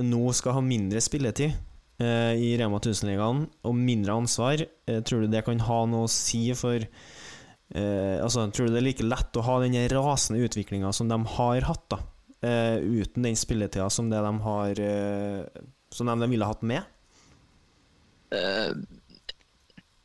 [0.06, 1.50] nå skal ha mindre spilletid
[1.98, 6.14] eh, i Rema 1000-ligaen, og mindre ansvar, eh, tror du det kan ha noe å
[6.14, 10.94] si for eh, altså, Tror du det er like lett å ha den rasende utviklinga
[10.94, 12.04] som de har hatt, da?
[12.42, 16.88] Uh, uten den spilletida som det de har uh, Som de, ville hatt med?
[18.34, 18.74] Uh,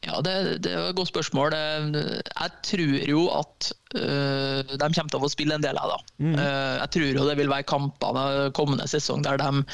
[0.05, 1.55] ja, det, det, er et godt spørsmål.
[1.57, 5.96] Jeg tror jo at de kommer til å få spille en del av da.
[6.22, 6.37] Mm.
[6.37, 9.64] jeg tror jo det vil være kamper kommende sesong der de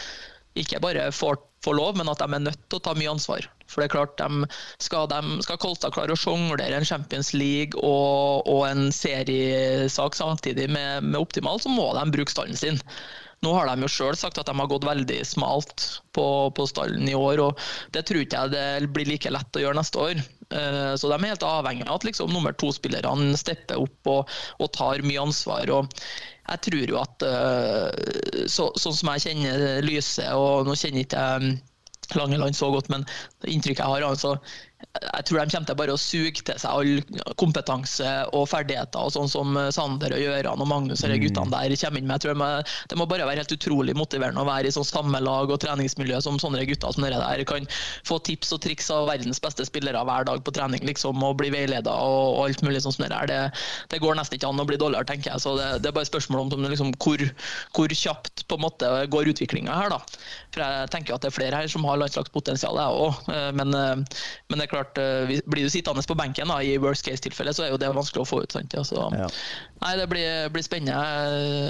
[0.62, 3.48] ikke bare får, får, lov, men at de er nødt til å ta mye ansvar.
[3.70, 4.48] For det er klart, de,
[4.82, 10.68] Skal, de, skal Kolstad klare å sjonglere en Champions League og, og en seriesak samtidig
[10.72, 12.80] med, med optimal, så må de bruke stallen sin.
[13.42, 16.24] Nå har de jo sjøl sagt at de har gått veldig smalt på,
[16.54, 19.80] på, stallen i år, og det tror ikke jeg det blir like lett å gjøre
[19.80, 20.20] neste år.
[20.52, 24.70] Eh, så de er helt avhengig av at liksom, nummer to-spillerne stepper opp og, og,
[24.76, 25.74] tar mye ansvar.
[25.74, 25.90] og
[26.52, 31.26] jeg tror jo at eh, så, Sånn som jeg kjenner Lyse, og nå kjenner ikke
[31.26, 31.60] jeg
[32.18, 33.06] Langeland så godt, men
[33.48, 34.34] inntrykket jeg har, altså
[35.00, 39.14] jeg tror de kommer til bare å suge til seg all kompetanse og ferdigheter, og
[39.14, 41.22] sånn som Sander og Gjøran og Magnus og mm.
[41.22, 42.18] guttene der kommer inn med.
[42.18, 45.48] Jeg tror Det må bare være helt utrolig motiverende å være i sånn samme lag
[45.48, 47.68] og treningsmiljø som sånne gutter som dere der kan
[48.08, 51.48] få tips og triks av verdens beste spillere hver dag på trening liksom, og bli
[51.54, 53.32] veileda og, og, alt mulig sånn som det der.
[53.32, 55.44] Det, det, går nesten ikke an å bli dårligere, tenker jeg.
[55.46, 57.24] Så det, det er bare spørsmål om liksom, hvor,
[57.72, 60.00] hvor, kjapt på en måte går utviklinga her, da.
[60.52, 63.32] For jeg tenker at det er flere her som har landslagspotensial, jeg òg.
[63.32, 66.60] Eh, men, eh, men det er klart klart, eh, Blir du sittende på benken da,
[66.62, 68.52] i worst case-tilfelle, så er jo det vanskelig å få ut.
[68.52, 68.74] sant?
[68.74, 69.28] Altså, ja.
[69.82, 70.98] Nei, Det blir, blir, spennende.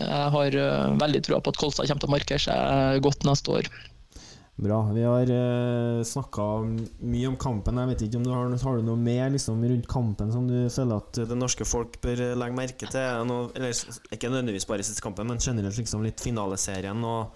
[0.02, 3.50] Jeg har uh, veldig trua på at Kolstad kommer til å markere seg godt neste
[3.50, 3.70] år.
[4.62, 4.82] Bra.
[4.92, 6.44] Vi har uh, eh, snakka
[7.00, 7.78] mye om kampen.
[7.80, 10.68] Jeg vet ikke om du har, har du noe mer liksom, rundt kampen som du
[10.70, 13.24] føler at det norske folk bør legge merke til?
[13.26, 13.72] Noe, eller
[14.12, 17.32] Ikke nødvendigvis bare siste kampen, men generelt liksom litt finaleserien og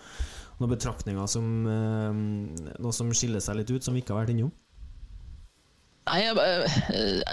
[0.61, 2.13] noen betraktninger som uh,
[2.77, 4.53] Noe som skiller seg litt ut, som vi ikke har vært innom?
[6.07, 6.37] Nei, jeg,
[6.95, 7.25] jeg,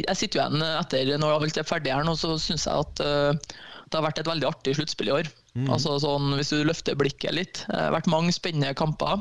[0.00, 3.58] jeg, sitter igjen etter når alt er ferdig her nå, så syns jeg at uh,
[3.92, 5.28] det har vært et veldig artig sluttspill i år.
[5.52, 5.66] Mm.
[5.74, 7.60] Altså sånn, Hvis du løfter blikket litt.
[7.68, 9.20] Det har vært mange spennende kamper.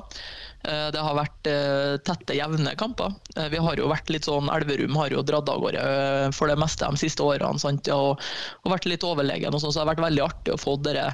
[0.64, 1.50] Det har vært
[2.08, 3.18] tette, jevne kamper.
[3.52, 5.84] Vi har jo vært litt sånn, Elverum har jo dratt av gårde
[6.38, 7.90] for det meste de siste årene sant?
[7.92, 8.22] Og,
[8.64, 9.52] og vært litt overlegen.
[9.52, 11.10] og sånn, så det har vært veldig artig å få dere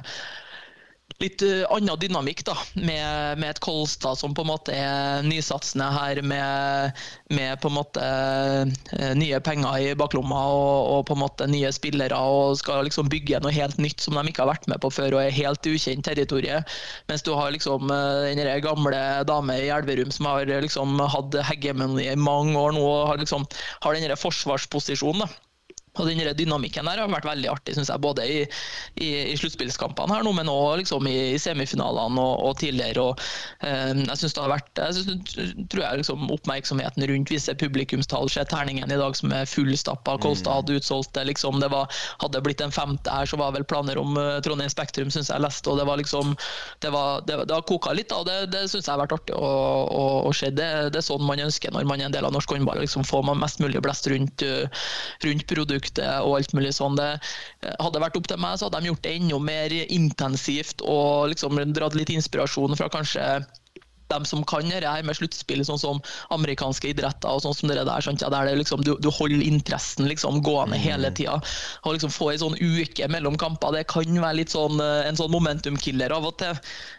[1.22, 5.88] litt uh, annen dynamikk da, med, med, et Kolstad som på en måte er nysatsende
[5.94, 7.00] her, med,
[7.34, 11.72] med på en måte uh, nye penger i baklomma og, og, på en måte nye
[11.74, 14.92] spillere, og skal liksom bygge noe helt nytt som de ikke har vært med på
[14.94, 16.62] før og er helt ukjent territorium.
[17.10, 22.06] Mens du har liksom uh, den gamle dame i Elverum som har liksom hatt hegemoni
[22.12, 23.46] i mange år nå og har, liksom,
[23.82, 25.26] har den forsvarsposisjonen.
[25.26, 25.47] da
[25.98, 28.38] og den dynamikken der har vært veldig artig, syns jeg, både i,
[29.00, 33.08] i, i sluttspillskampene her nå, men òg liksom i, i semifinalene og, og, tidligere.
[33.10, 33.24] Og,
[33.66, 35.36] eh, jeg synes det har vært jeg synes,
[35.72, 40.60] tror jeg liksom Oppmerksomheten rundt visse publikumstall, se terningen i dag som er fullstappa, Kolstad
[40.60, 41.26] hadde utsolgt det.
[41.32, 41.90] liksom, det var,
[42.22, 45.42] Hadde blitt en femte her, så var vel planer om uh, Trondheim Spektrum, syns jeg
[45.42, 45.70] leste.
[45.70, 46.34] og Det var liksom,
[46.84, 49.36] det, var, det, det har koka litt, og det, det syns jeg har vært artig
[49.36, 49.50] å,
[49.86, 50.50] å, å se.
[50.54, 52.82] Det, det, er sånn man ønsker når man er en del av norsk håndball.
[52.84, 54.86] liksom Få mest mulig blest rundt, uh,
[55.24, 56.96] rundt produkt produktet og alt mulig sånn.
[56.98, 60.82] Det eh, hadde vært opp til meg, så hadde de gjort det enda mer intensivt
[60.82, 63.44] og liksom dratt litt inspirasjon fra kanskje
[64.08, 66.00] de som kan det her med sluttspill, sånn som
[66.34, 68.22] amerikanske idretter og sånn som det der, sant?
[68.24, 70.82] Ja, der det liksom, du, du, holder interessen liksom gående mm.
[70.84, 71.38] hele tida.
[71.84, 75.18] Og liksom få ei sånn uke mellom kamper, det kan være litt sånn, eh, en
[75.18, 76.56] sånn momentum-killer av og til.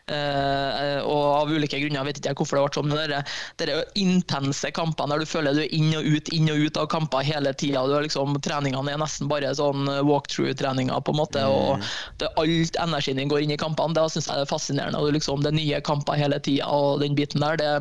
[0.09, 3.13] Eh, og av ulike grunner, vet ikke jeg hvorfor det vært sånn, men
[3.59, 6.79] det er intense kampene der du føler du er inn og ut, inn og ut
[6.81, 7.83] av kamper hele tida.
[7.89, 11.45] Liksom, treningene er nesten bare sånn walkthrough-treninger, på en måte.
[11.45, 11.87] og mm.
[12.21, 13.95] det, Alt energien din går inn i kampene.
[13.97, 15.01] Det syns jeg er fascinerende.
[15.01, 16.69] og liksom, Det er nye kamper hele tida.
[17.01, 17.71] Den biten der, det,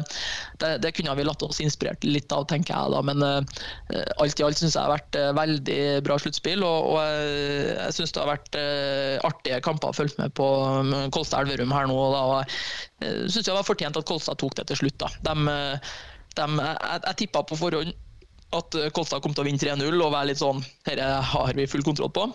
[0.62, 2.92] det, det, kunne vi latt oss inspirert litt av, tenker jeg.
[2.94, 3.61] da, Men uh,
[4.22, 6.64] alt i alt syns jeg har vært uh, veldig bra sluttspill.
[6.66, 8.61] Og, og uh, jeg syns det har vært
[9.28, 12.00] artige kamper å følge med på um, Kolstad Elverum her nå.
[12.14, 14.98] Da, og jeg syns det var fortjent at Kolstad tok det til slutt.
[15.04, 15.12] da.
[15.31, 15.57] De,
[16.38, 17.94] de, jeg jeg tippa på forhånd
[18.57, 21.85] at Kolstad kom til å vinne 3-0 og være litt sånn Dette har vi full
[21.85, 22.31] kontroll på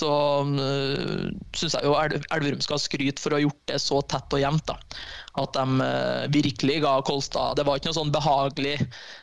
[0.00, 4.00] så uh, eh, syns jeg jo Elverum skal skryte for å ha gjort det så
[4.08, 4.72] tett og jevnt.
[5.40, 8.78] At de uh, virkelig ga Kolstad Det var ikke noe sånn behagelig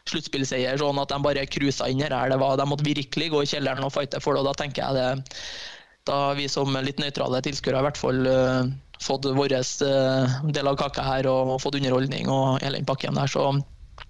[0.09, 2.13] sluttspillseier, sånn at de bare cruisa inn her.
[2.31, 4.43] Det var, de måtte virkelig gå i kjelleren og fighte for det.
[4.43, 5.33] og Da tenker jeg det
[6.09, 8.69] Da vi som litt nøytrale tilskuere i hvert fall uh,
[9.01, 13.31] fått vår del av kaka her og, og fått underholdning og hele den pakken der.
[13.31, 13.51] Så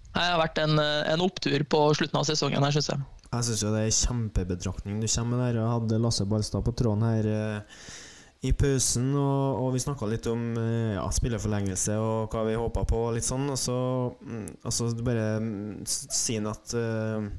[0.09, 3.18] det har vært en, en opptur på slutten av sesongen her, syns jeg.
[3.29, 5.59] Jeg syns jo det er kjempebetraktning du kommer med der.
[5.61, 7.83] Jeg hadde Lasse Balstad på tråden her eh,
[8.49, 12.85] i pausen, og, og vi snakka litt om eh, ja, spilleforlengelse og hva vi håpa
[12.89, 13.45] på, litt sånn.
[13.53, 13.77] Og så,
[14.23, 17.29] mm, og bare mm, sier han at eh,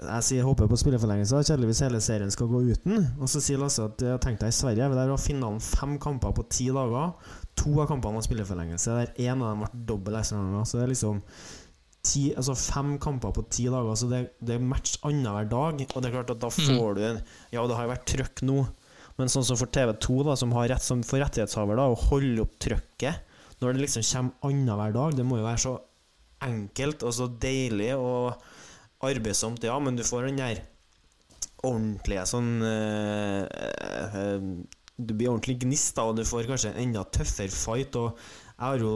[0.00, 3.04] jeg sier håper på spilleforlengelse, kjedeligvis hele serien skal gå uten.
[3.20, 6.34] Og så sier Lasse at jeg tenkte deg i Sverige, der var finalen fem kamper
[6.34, 7.14] på ti dager.
[7.60, 10.66] To av kampene var spilleforlengelse, der én av dem ble dobbel ekstraomgang.
[10.66, 11.20] Så det er liksom
[12.06, 15.82] ti, altså fem kamper på ti dager, så det, det er match annenhver dag.
[15.86, 16.60] Og det er klart at da mm.
[16.70, 17.20] får du en
[17.52, 18.62] Ja, det har vært trøkk nå,
[19.18, 22.46] men sånn som for TV2, da, som har rett som for rettighetshaver, da, å holde
[22.46, 23.26] opp trøkket
[23.60, 25.76] når det liksom kommer annenhver dag, det må jo være så
[26.46, 28.40] enkelt og så deilig og
[29.04, 30.62] arbeidsomt, ja, men du får den der
[31.68, 33.44] ordentlige sånn øh,
[34.16, 34.46] øh,
[35.00, 37.96] du blir ordentlig gnist, da, og du får kanskje en enda tøffere fight.
[37.96, 38.94] Og jeg har jo,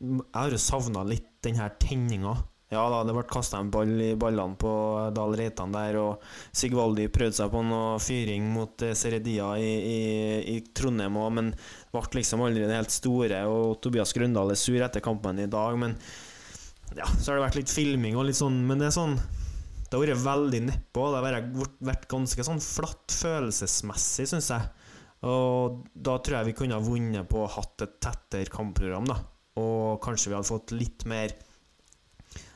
[0.00, 2.36] jeg har jo savna litt den her tenninga.
[2.72, 4.70] Ja da, det ble kasta en ball i ballene på
[5.14, 6.24] Dahl Reitan der, og
[6.56, 9.98] Sigvaldi prøvde seg på noe fyring mot eh, Seredia i, i,
[10.54, 11.52] i Trondheim òg, men
[11.92, 13.44] ble liksom aldri det helt store.
[13.50, 15.94] Og Tobias Grøndal er sur etter kampen i dag, men
[16.96, 19.96] ja, så har det vært litt filming og litt sånn, men det er sånn Det
[19.98, 21.04] har vært veldig nedpå.
[21.10, 24.90] Det har vært, vært ganske sånn flatt følelsesmessig, syns jeg.
[25.24, 29.20] Og da tror jeg vi kunne ha vunnet på å hatt et tettere kampprogram, da.
[29.60, 31.34] Og kanskje vi hadde fått litt mer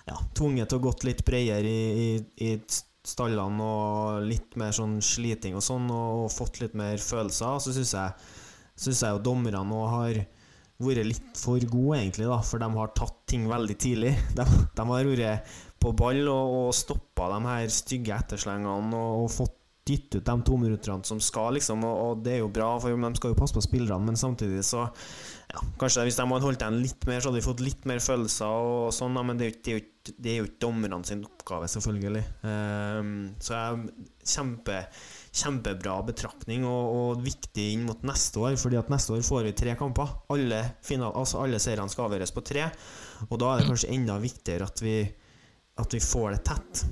[0.09, 2.55] Ja, tvunget til å gått litt bredere i, i, i
[3.09, 7.61] stallene og litt mer sånn sliting og sånn, og, og fått litt mer følelser.
[7.61, 8.33] Så syns jeg,
[8.75, 10.23] synes jeg jo dommerne nå har
[10.79, 14.15] vært litt for gode, egentlig, da, for de har tatt ting veldig tidlig.
[14.39, 19.31] De, de har vært på ball og, og stoppa de her stygge etterslengene og, og
[19.31, 19.55] fått
[19.89, 23.11] gitt ut de tominutterne som skal, liksom, og, og, det er jo bra, for de
[23.17, 24.89] skal jo passe på spillerne, men samtidig så
[25.49, 28.03] ja, Kanskje hvis de hadde holdt igjen litt mer, så hadde vi fått litt mer
[28.05, 32.25] følelser og sånn, da, men det er jo, ikke dommerne sin oppgave, selvfølgelig.
[32.45, 34.83] Um, så jeg kjempe
[35.39, 38.57] kjempebra betraktning og, og, viktig inn mot neste år.
[38.61, 40.15] fordi at neste år får vi tre kamper.
[40.35, 40.63] Alle,
[41.09, 42.69] altså alle seirene skal avgjøres på tre.
[43.29, 44.97] Og da er det kanskje enda viktigere at vi,
[45.79, 46.85] at vi får det tett.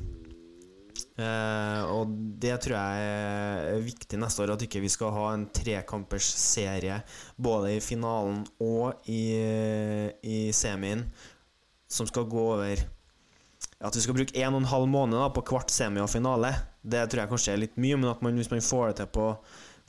[1.16, 2.10] Eh, og
[2.42, 6.98] det tror jeg er viktig neste år, at ikke vi skal ha en trekampers serie
[7.40, 9.22] både i finalen og i,
[10.20, 11.06] i semien
[11.88, 12.82] som skal gå over
[13.80, 16.52] At vi skal bruke en og en halv måned da, på hvert semi og finale.
[16.80, 19.30] Det tror jeg kanskje er litt mye, men at man, hvis man får det, på,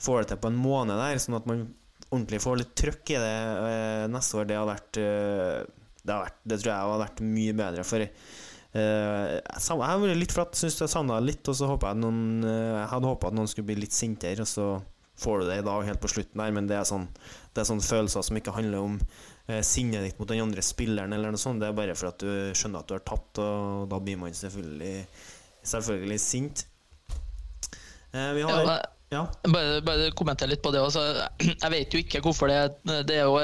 [0.04, 1.62] får det til på en måned der, sånn at man
[2.08, 6.60] ordentlig får litt trøkk i det eh, neste år, det har vært, eh, vært, det
[6.60, 7.86] tror jeg har vært mye bedre.
[7.88, 8.04] For
[8.76, 12.82] jeg har vært litt flatt, syns jeg savna litt, og så håpa jeg noen uh,
[12.82, 14.68] Jeg hadde håpa at noen skulle bli litt sintere, og så
[15.18, 17.08] får du det i dag helt på slutten her, men det er sånn
[17.54, 21.16] Det er sånne følelser som ikke handler om uh, sinnet ditt mot den andre spilleren,
[21.16, 21.62] eller noe sånt.
[21.64, 24.36] Det er bare for at du skjønner at du har tapt, og da blir man
[24.36, 24.94] selvfølgelig
[25.68, 26.62] Selvfølgelig sint.
[28.12, 28.76] vi har ja,
[29.08, 29.22] ja.
[29.48, 30.82] Bare, bare kommentere litt på det.
[30.84, 31.00] Også.
[31.62, 32.58] Jeg vet jo ikke hvorfor det
[33.08, 33.38] Det er jo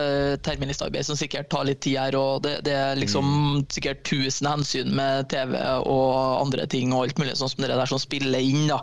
[0.45, 2.17] terministarbeid som sikkert tar litt tid her.
[2.21, 3.63] og Det, det er liksom mm.
[3.73, 5.57] sikkert tusen hensyn med TV
[5.89, 8.67] og andre ting og alt mulig sånn som det der som spiller inn.
[8.69, 8.83] da.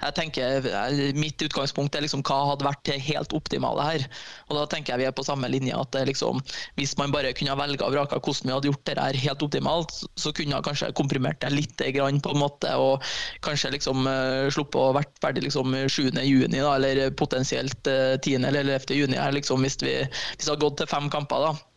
[0.00, 0.70] Jeg tenker
[1.18, 4.08] Mitt utgangspunkt er liksom hva hadde vært det helt optimale her.
[4.48, 5.76] Og Da tenker jeg vi er på samme linje.
[5.76, 6.40] at liksom,
[6.80, 9.92] Hvis man bare kunne velge og vrake hvordan vi hadde gjort det her helt optimalt,
[10.16, 13.02] så kunne jeg kanskje komprimert det litt grann på en måte, og
[13.44, 18.34] kanskje liksom uh, sluppet å vært ferdig liksom 7 juni, da, eller potensielt 10.
[18.36, 18.94] Eh, eller 11.
[18.96, 21.48] juni, her, liksom, hvis, vi, hvis det hadde gått til fem kamper.
[21.48, 21.71] da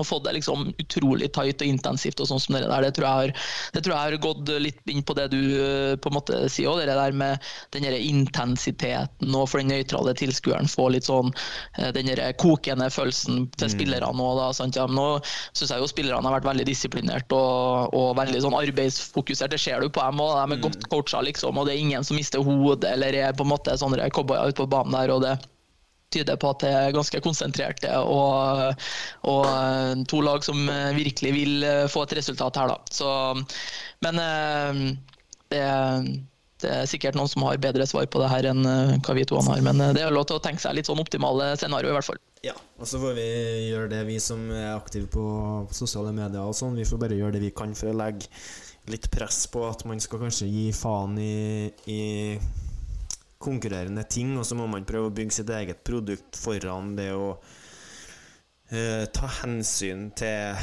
[0.00, 2.20] og fått det liksom utrolig tight og intensivt.
[2.20, 4.92] og sånn som Det der, det tror, jeg har, det tror jeg har gått litt
[4.92, 6.80] inn på det du eh, på en måte sier òg.
[6.80, 11.32] Det der med den intensiteten og for den nøytrale tilskueren få litt sånn
[11.78, 13.74] eh, den kokende følelsen til mm.
[13.74, 14.30] spillerne nå.
[14.40, 15.06] Ja, nå
[15.52, 19.54] syns jeg jo spillerne har vært veldig disiplinert og, og veldig sånn arbeidsfokusert.
[19.54, 20.34] Det ser du på dem òg.
[20.34, 20.66] De er mm.
[20.66, 23.76] godt coacha, liksom, og det er ingen som mister hodet eller er på en måte
[23.80, 25.14] sånne cowboyer ute på banen der.
[25.14, 25.38] og det
[26.14, 28.80] tyder på at det er ganske konsentrerte og,
[29.30, 32.78] og, eh, to lag som eh, virkelig vil eh, få et resultat her, da.
[32.90, 33.10] Så,
[34.04, 34.20] men
[35.50, 35.62] det,
[36.62, 39.38] det, er sikkert noen som har bedre svar på det her enn hva vi to
[39.40, 39.62] har.
[39.64, 42.20] Men det er lov til å tenke seg litt sånn optimale scenario, i hvert fall.
[42.44, 43.28] Ja, og så får vi
[43.68, 45.24] gjøre det, vi som er aktive på
[45.76, 46.78] sosiale medier og sånn.
[46.78, 48.30] Vi får bare gjøre det vi kan for å legge
[48.90, 52.00] litt press på at man skal kanskje gi faen i, i
[53.40, 57.32] konkurrerende ting, og så må man prøve å bygge sitt eget produkt foran det å
[57.36, 60.58] uh, ta hensyn til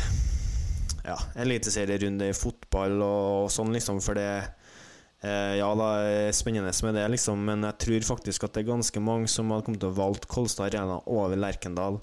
[1.07, 6.73] ja, eliteserierunde i fotball og, og sånn, liksom, for det uh, Ja, det er spennende
[6.85, 9.81] med det, liksom, men jeg tror faktisk at det er ganske mange som hadde kommet
[9.83, 12.01] til å valgt Kolstad Arena over Lerkendal,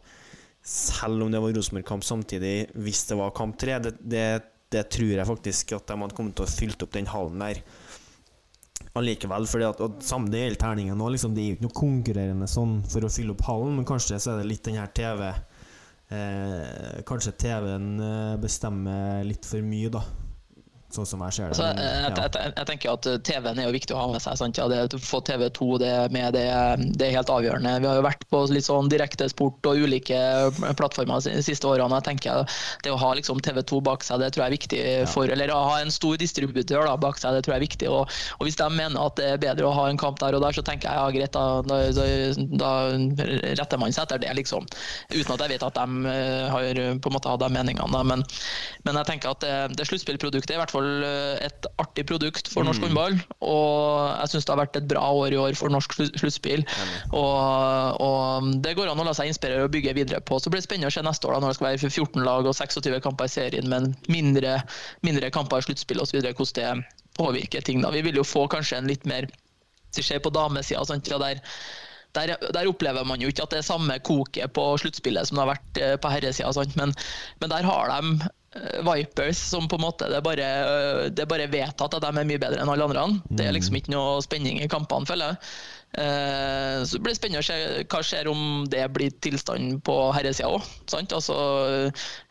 [0.64, 3.76] selv om det var Rosenborg-kamp samtidig, hvis det var kamp tre.
[3.84, 4.26] Det, det,
[4.72, 7.60] det, tror jeg faktisk at de hadde kommet til å fylt opp den hallen der
[8.98, 9.46] allikevel.
[9.50, 11.14] fordi at, og Samme det gjelder terningen òg.
[11.14, 14.20] Liksom, det er jo ikke noe konkurrerende sånn for å fylle opp hallen, men kanskje
[14.22, 19.92] så er det litt den her TV eh, Kanskje TV-en eh, bestemmer litt for mye,
[19.94, 20.04] da
[20.94, 21.56] sånn som jeg ser det.
[21.56, 24.22] Altså, jeg, jeg, jeg, jeg, tenker at eh, TV-en er jo viktig å ha med
[24.22, 24.38] seg.
[24.40, 24.60] Sant?
[24.60, 26.44] Ja, det, få TV2 det med, det,
[26.94, 27.74] det, er helt avgjørende.
[27.82, 30.20] Vi har jo vært på litt sånn direktesport og ulike
[30.78, 32.00] plattformer de siste årene.
[32.00, 34.82] Jeg tenker Det å ha liksom TV2 bak seg, det tror jeg er viktig
[35.12, 37.90] for Eller å ha en stor distributør da, bak seg, det tror jeg er viktig.
[37.90, 40.44] Og, og, Hvis de mener at det er bedre å ha en kamp der og
[40.44, 41.80] der, så tenker jeg ja, greit, da, da,
[42.60, 42.72] da,
[43.58, 44.66] retter man seg etter det, liksom.
[45.14, 48.02] Uten at jeg vet at de eh, har på en måte hatt de meningene.
[48.06, 48.24] Men,
[48.86, 52.04] men jeg tenker at det, det sluttspillproduktet er i hvert fall fall eh, et artig
[52.08, 53.16] produkt for norsk håndball.
[53.44, 56.64] Og jeg syns det har vært et bra år i år for norsk slu- sluttspill.
[57.12, 60.38] Og, og det går an å la seg inspirere og bygge videre på.
[60.40, 62.50] Så blir det spennende å se neste år da, når det skal være 14 lag
[62.50, 64.58] og 26 kamper i serien, men mindre,
[65.06, 66.20] mindre kamper i sluttspill osv.
[66.24, 67.82] Hvordan det påvirker ting.
[67.82, 67.92] da.
[67.94, 69.28] Vi vil jo få kanskje en litt mer
[69.94, 71.42] Hvis vi ser på damesida, ja, der
[72.14, 75.42] der, der opplever man jo ikke at det er samme koket på sluttspillet som det
[75.44, 76.52] har vært eh, på herresida.
[76.78, 76.94] Men,
[77.42, 78.28] men der har de
[78.86, 82.10] Vipers som på en måte det er, bare, eh, det er bare vedtatt at de
[82.12, 83.06] er mye bedre enn alle andre.
[83.30, 85.40] Det er liksom ikke noe spenning i kampene, føler jeg.
[85.94, 87.56] Eh, Så det blir spennende å se
[87.90, 90.64] hva skjer om det blir tilstanden på herresida òg.
[90.94, 91.36] Altså,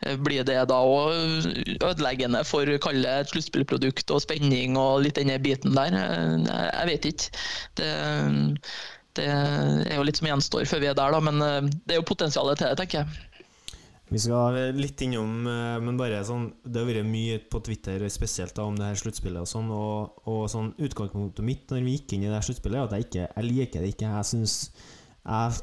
[0.04, 1.48] eh, blir det da òg
[1.80, 5.92] ødeleggende for å kalle et sluttspillprodukt og spenning og litt denne biten der?
[5.96, 7.44] Eh, Jeg vet ikke.
[7.80, 7.90] Det,
[9.16, 12.00] det er jo litt som gjenstår før vi er der, da, men eh, det er
[12.02, 13.20] jo potensialet til det, tenker jeg.
[14.12, 18.54] Vi skal litt innom, eh, men bare sånn Det har vært mye på Twitter, spesielt
[18.56, 19.70] da om det her sluttspillet og sånn.
[19.72, 22.98] Og, og sånn utgangspunktet mitt når vi gikk inn i det her sluttspillet, er at
[22.98, 24.10] jeg ikke Jeg liker det ikke.
[24.18, 24.58] Jeg syns
[25.24, 25.62] Jeg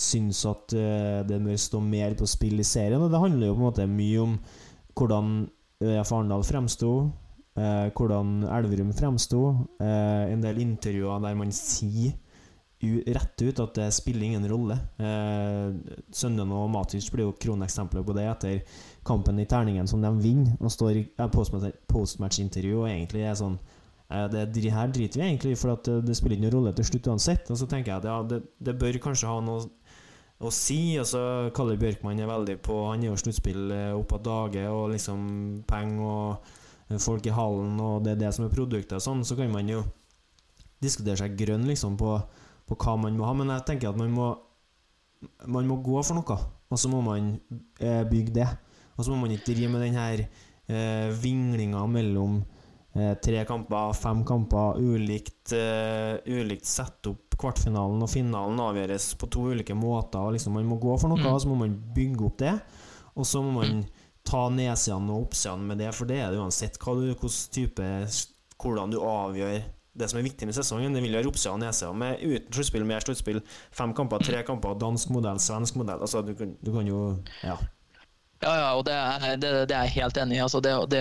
[0.00, 3.56] syns at eh, det bør stå mer på spill i serien, og det handler jo
[3.56, 4.36] på en måte mye om
[4.98, 5.32] hvordan
[5.80, 6.92] ØF Arendal fremsto,
[7.56, 9.42] eh, hvordan Elverum fremsto,
[9.80, 12.12] eh, en del intervjuer der man sier
[12.80, 14.76] rett ut at det spiller ingen rolle.
[14.96, 15.74] Eh,
[16.16, 18.62] Sønnen og Matic blir jo kroneksempler på det etter
[19.04, 23.36] kampen i terningen som de vinner, og står i eh, postmatch- postmatch-intervju og egentlig er
[23.36, 23.58] sånn
[24.10, 26.88] eh, det dri- her driter vi egentlig for at det, det spiller ingen rolle til
[26.88, 27.52] slutt uansett.
[27.52, 29.68] Og så tenker jeg at ja, det, det bør kanskje ha noe
[30.40, 30.96] å si.
[30.96, 31.20] Altså,
[31.52, 35.22] Kalle Bjørkmann er veldig på Han er jo sluttspill eh, opp av dage, og liksom
[35.68, 36.52] penger og
[36.88, 39.20] eh, folk i hallen, og det er det som er produktet og sånn.
[39.28, 39.84] Så kan man jo
[40.80, 42.14] diskutere seg grønn liksom på,
[42.70, 44.30] på hva man må ha, men jeg tenker at man må
[45.52, 46.34] Man må gå for noe,
[46.72, 47.34] og så må man
[47.76, 48.46] eh, bygge det.
[48.96, 52.38] Og så må man ikke drive med den her eh, vinglinga mellom
[52.94, 56.64] eh, tre kamper, fem kamper, ulikt, eh, ulikt
[57.10, 60.20] opp Kvartfinalen og finalen avgjøres på to ulike måter.
[60.24, 61.32] Og liksom Man må gå for noe, Mm.
[61.34, 62.54] og så må man bygge opp det.
[63.16, 63.84] Og så må man
[64.24, 67.82] ta nedsidene og oppsidene med det, for det er det uansett hva du, hvordan type
[68.60, 69.62] Hvordan du avgjør
[70.00, 70.96] det som er viktig med sesongen.
[70.96, 71.92] Det vil være oppsida og nedsida.
[71.96, 73.42] Med uten sluttspill, med sluttspill.
[73.76, 76.00] Fem kamper, tre kamper, dansk modell, svensk modell.
[76.00, 77.04] Altså, du kan, du kan jo
[77.44, 77.58] Ja.
[78.40, 78.94] Ja, ja, og det
[79.42, 80.40] det, det er jeg helt enig i.
[80.40, 81.00] Altså, det, det,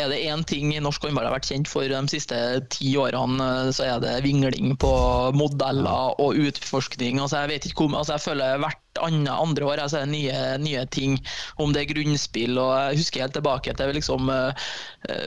[0.00, 2.38] er det én ting i norsk håndball har vært kjent for de siste
[2.72, 4.92] ti årene, så er det vingling på
[5.36, 7.20] modeller og utforskning.
[7.20, 10.84] Altså, jeg vet ikke hvor, altså, jeg føler hvert annet andre år altså, nye, nye
[10.94, 11.18] ting,
[11.62, 12.58] om det er grunnspill.
[12.58, 14.68] og Jeg husker helt tilbake til liksom, eh,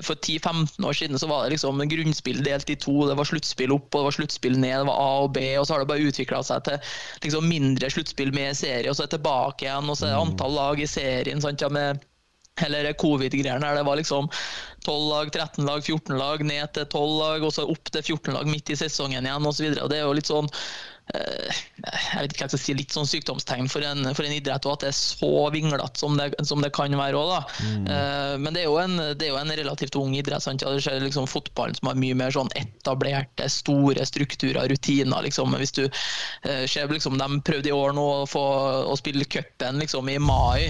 [0.06, 2.98] for 10-15 år siden så var det liksom grunnspill delt i to.
[3.10, 4.78] Det var sluttspill opp og det var sluttspill ned.
[4.84, 6.94] Det var A og B, og så har det bare utvikla seg til
[7.26, 9.90] liksom, mindre sluttspill med serie, og så er det tilbake igjen.
[9.90, 11.42] og så er det antall lag i serien.
[11.42, 12.08] sant, ja, med
[12.60, 14.30] eller covid-greiene her, det var liksom
[14.86, 18.34] 12 lag, 13 lag, 14 lag, ned til 12 lag, og så opp til 14
[18.36, 19.70] lag midt i sesongen igjen, osv.
[19.78, 20.60] Det er jo litt sånn eh,
[21.12, 24.76] jeg vet ikke hva jeg si, litt sånn sykdomstegn for en, for en idrett, og
[24.78, 27.52] at det er så vinglete som, det- som det kan være òg.
[27.62, 30.44] Eh, men det er, en, det er jo en relativt ung idrett.
[30.44, 30.64] Sant?
[30.66, 35.22] Det skjer liksom fotballen som har mye mer sånn etablerte, store strukturer, rutiner.
[35.26, 35.54] Liksom.
[35.62, 38.44] Hvis du eh, ser liksom, De prøvde i år nå å få
[38.92, 40.70] å spille cupen liksom, i mai,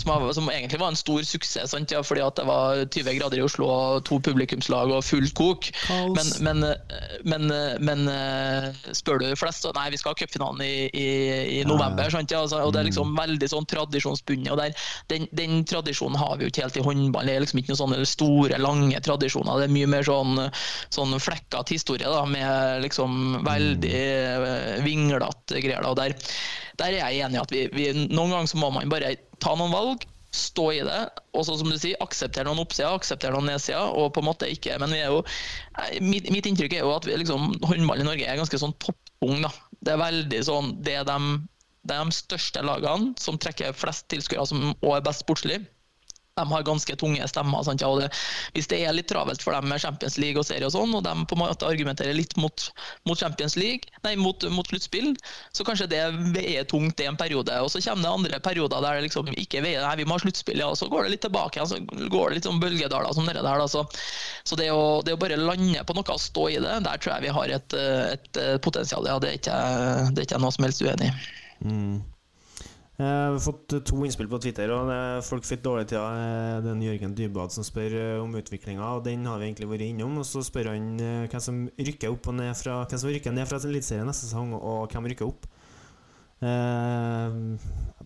[0.00, 1.72] som, har, som egentlig var en stor suksess.
[1.74, 1.92] Sant?
[1.94, 5.68] Ja, fordi at det var 20 grader i Oslo og to publikumslag og fullt kok.
[6.16, 6.64] Men, men,
[7.28, 7.48] men,
[7.82, 11.06] men eh, spør du flest, fleste, nei, vi skal ha cupfinalen i, i,
[11.58, 12.10] i november.
[12.12, 12.30] Sant?
[12.30, 14.52] Ja, altså, og Det er liksom veldig sånn tradisjonsbundet.
[14.54, 17.28] og der, den, den tradisjonen har vi jo ikke helt i håndball.
[17.28, 19.62] Det er liksom ikke noen sånne store, lange tradisjoner.
[19.62, 20.46] Det er mye mer sånn,
[20.94, 25.82] sånn flekkete historie da, med liksom veldig eh, vinglete greier.
[25.82, 25.92] Da.
[25.92, 26.16] Og der,
[26.80, 29.56] der er jeg enig i at vi, vi, noen ganger så må man bare ta
[29.58, 31.00] noen valg stå i det,
[31.36, 34.48] og så som du sier, akseptere noen oppsider, akseptere noen nedsider, og på en måte
[34.48, 38.00] ikke Men vi er jo eh, mitt, mitt inntrykk er jo at vi, liksom, håndball
[38.00, 39.52] i Norge er ganske sånn toppung, da.
[39.82, 41.16] Det er veldig sånn Det er de,
[41.88, 45.62] det er de største lagene som trekker flest tilskuere som- og er best sportslig.
[46.40, 47.60] De har ganske tunge stemmer.
[47.66, 47.82] Sant?
[47.84, 48.08] Ja, og det,
[48.56, 51.04] hvis det er litt travelt for dem med Champions League og serie, og sånn, og
[51.04, 52.68] de på en måte argumenterer litt mot,
[53.08, 55.10] mot Champions League, nei, mot, mot sluttspill,
[55.52, 56.00] så kanskje det
[56.32, 57.58] veier tungt i en periode.
[57.60, 60.24] Og så kommer det andre perioder der det liksom ikke veier nei, vi må ha
[60.24, 61.68] sluttspill, ja, og så går det litt tilbake igjen.
[61.68, 63.52] Så går det litt sånn bølgedaler som det der.
[63.52, 63.84] Da, så
[64.44, 67.14] så det, å, det å bare lande på noe og stå i det, der tror
[67.14, 69.06] jeg vi har et, et eh, potensial.
[69.08, 69.60] Ja, det er ikke,
[70.16, 71.14] det noe som helst uenig i.
[71.62, 72.00] Mm.
[72.98, 75.98] Eh, Vi har fått eh, to innspill på Twitter, og det- folk fikk dårlig tid.
[75.98, 79.68] av Det er Jørgen Dybwad som spør eh, om utviklinga, og den har vi egentlig
[79.70, 80.18] vært innom.
[80.18, 83.32] Og så spør han eh, hvem som rykker opp og ned fra Hvem som rykker
[83.32, 85.46] ned fra Eliteserien neste sesong, og hvem rykker opp.
[86.42, 87.30] Eh,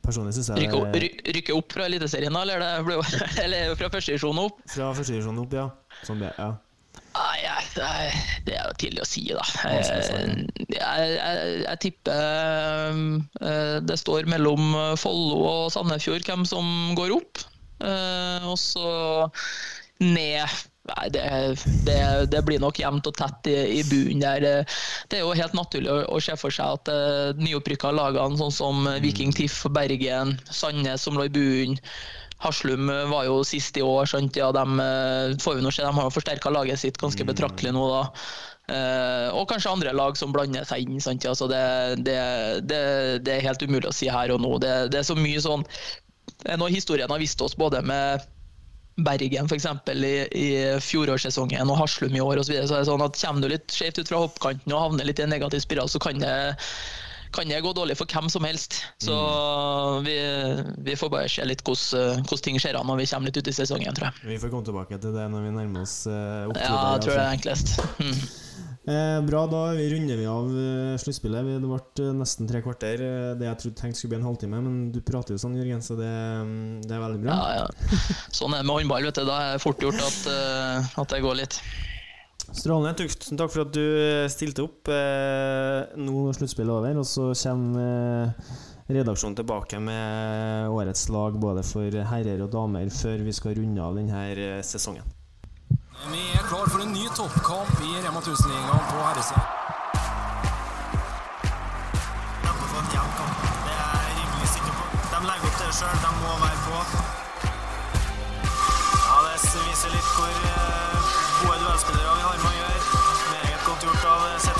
[0.05, 2.43] personlig syns jeg rykker, opp- ry- rykke opp fra Eliteserien, da?
[2.47, 2.99] Eller, det ble,
[3.45, 4.61] eller fra førstedivisjon opp?
[4.70, 5.66] Fra førstedivisjon opp, ja.
[6.07, 6.51] Sånn ble, ja.
[7.17, 9.45] Nei, jeg, det er jo tidlig å si, da.
[9.64, 9.87] Jeg,
[10.69, 13.01] jeg, jeg, jeg tipper
[13.41, 17.45] eh, det står mellom Follo og Sandefjord hvem som går opp.
[17.85, 18.89] Eh, Og så
[20.01, 20.45] ned
[20.87, 21.23] Nei, det,
[21.83, 21.97] det,
[22.31, 24.45] det blir nok jevnt og tett i, i bunnen der.
[25.11, 28.55] Det er jo helt naturlig å, å se for seg at uh, nyopprykka lagene sånn
[28.55, 31.81] som Viking TIFF, Bergen, Sandnes som lå i bunnen,
[32.45, 34.37] Haslum eh, var jo sist i år, sant?
[34.37, 37.72] Ja, de, eh, får vi nå se, de har jo forsterka laget sitt ganske betraktelig
[37.76, 38.03] nå, da.
[38.66, 41.01] Eh, og kanskje andre lag som blander seg inn.
[41.03, 41.24] Sant?
[41.28, 41.62] Altså det,
[42.05, 42.18] det,
[42.66, 42.80] det,
[43.24, 44.57] det er helt umulig å si her og nå.
[44.62, 45.64] Det, det er så mye sånn
[46.59, 48.24] noe historien har vist oss, både med
[48.97, 49.66] Bergen f.eks.
[49.93, 50.47] I, i
[50.80, 52.49] fjorårssesongen og Haslum i år osv.
[52.49, 54.82] Så, videre, så er det sånn at kommer du litt skjevt ut fra hoppkanten og
[54.82, 56.34] havner litt i en negativ spiral, så kan det,
[57.37, 58.80] kan det gå dårlig for hvem som helst.
[59.03, 59.16] Så
[60.07, 60.16] vi,
[60.89, 63.53] vi får bare se litt hvordan, hvordan ting skjer an når vi kommer litt ut
[63.53, 64.32] i sesongen, tror jeg.
[64.32, 66.66] Vi får komme tilbake til det når vi nærmer oss uh, oktober.
[66.66, 67.39] Ja, jeg tror det er altså.
[67.39, 67.78] enklest.
[68.01, 68.43] Mm.
[68.87, 71.49] Eh, bra, da vi runder vi av eh, sluttspillet.
[71.59, 73.03] Det ble eh, nesten tre kvarter.
[73.03, 75.82] eh, Det jeg trodde tenkte skulle bli en halvtime, men du prater jo sånn, Jørgen,
[75.82, 77.34] så det, mm, det er veldig bra.
[77.34, 77.99] Ja, ja.
[78.39, 79.09] Sånn er det med håndball.
[79.11, 79.24] vet du.
[79.26, 81.59] Da er det fort gjort at, uh, at det går litt.
[82.55, 82.95] Strålende.
[82.95, 84.87] Tusen takk for at du eh, stilte opp.
[84.93, 88.55] Eh, nå når sluttspillet er over, og så kommer eh,
[88.95, 93.99] redaksjonen tilbake med årets lag både for herrer og damer før vi skal runde av
[93.99, 95.03] denne sesongen.
[96.07, 99.53] Vi er klar for en ny toppkamp i Rema 1000-ligaen på herresiden.
[105.17, 106.83] De legger opp til det sjøl, de må være på.
[109.07, 110.86] Ja, Det viser litt hvor
[111.79, 112.79] Spillere vi har med å gjøre.
[113.33, 114.56] Meget godt gjort av Sette.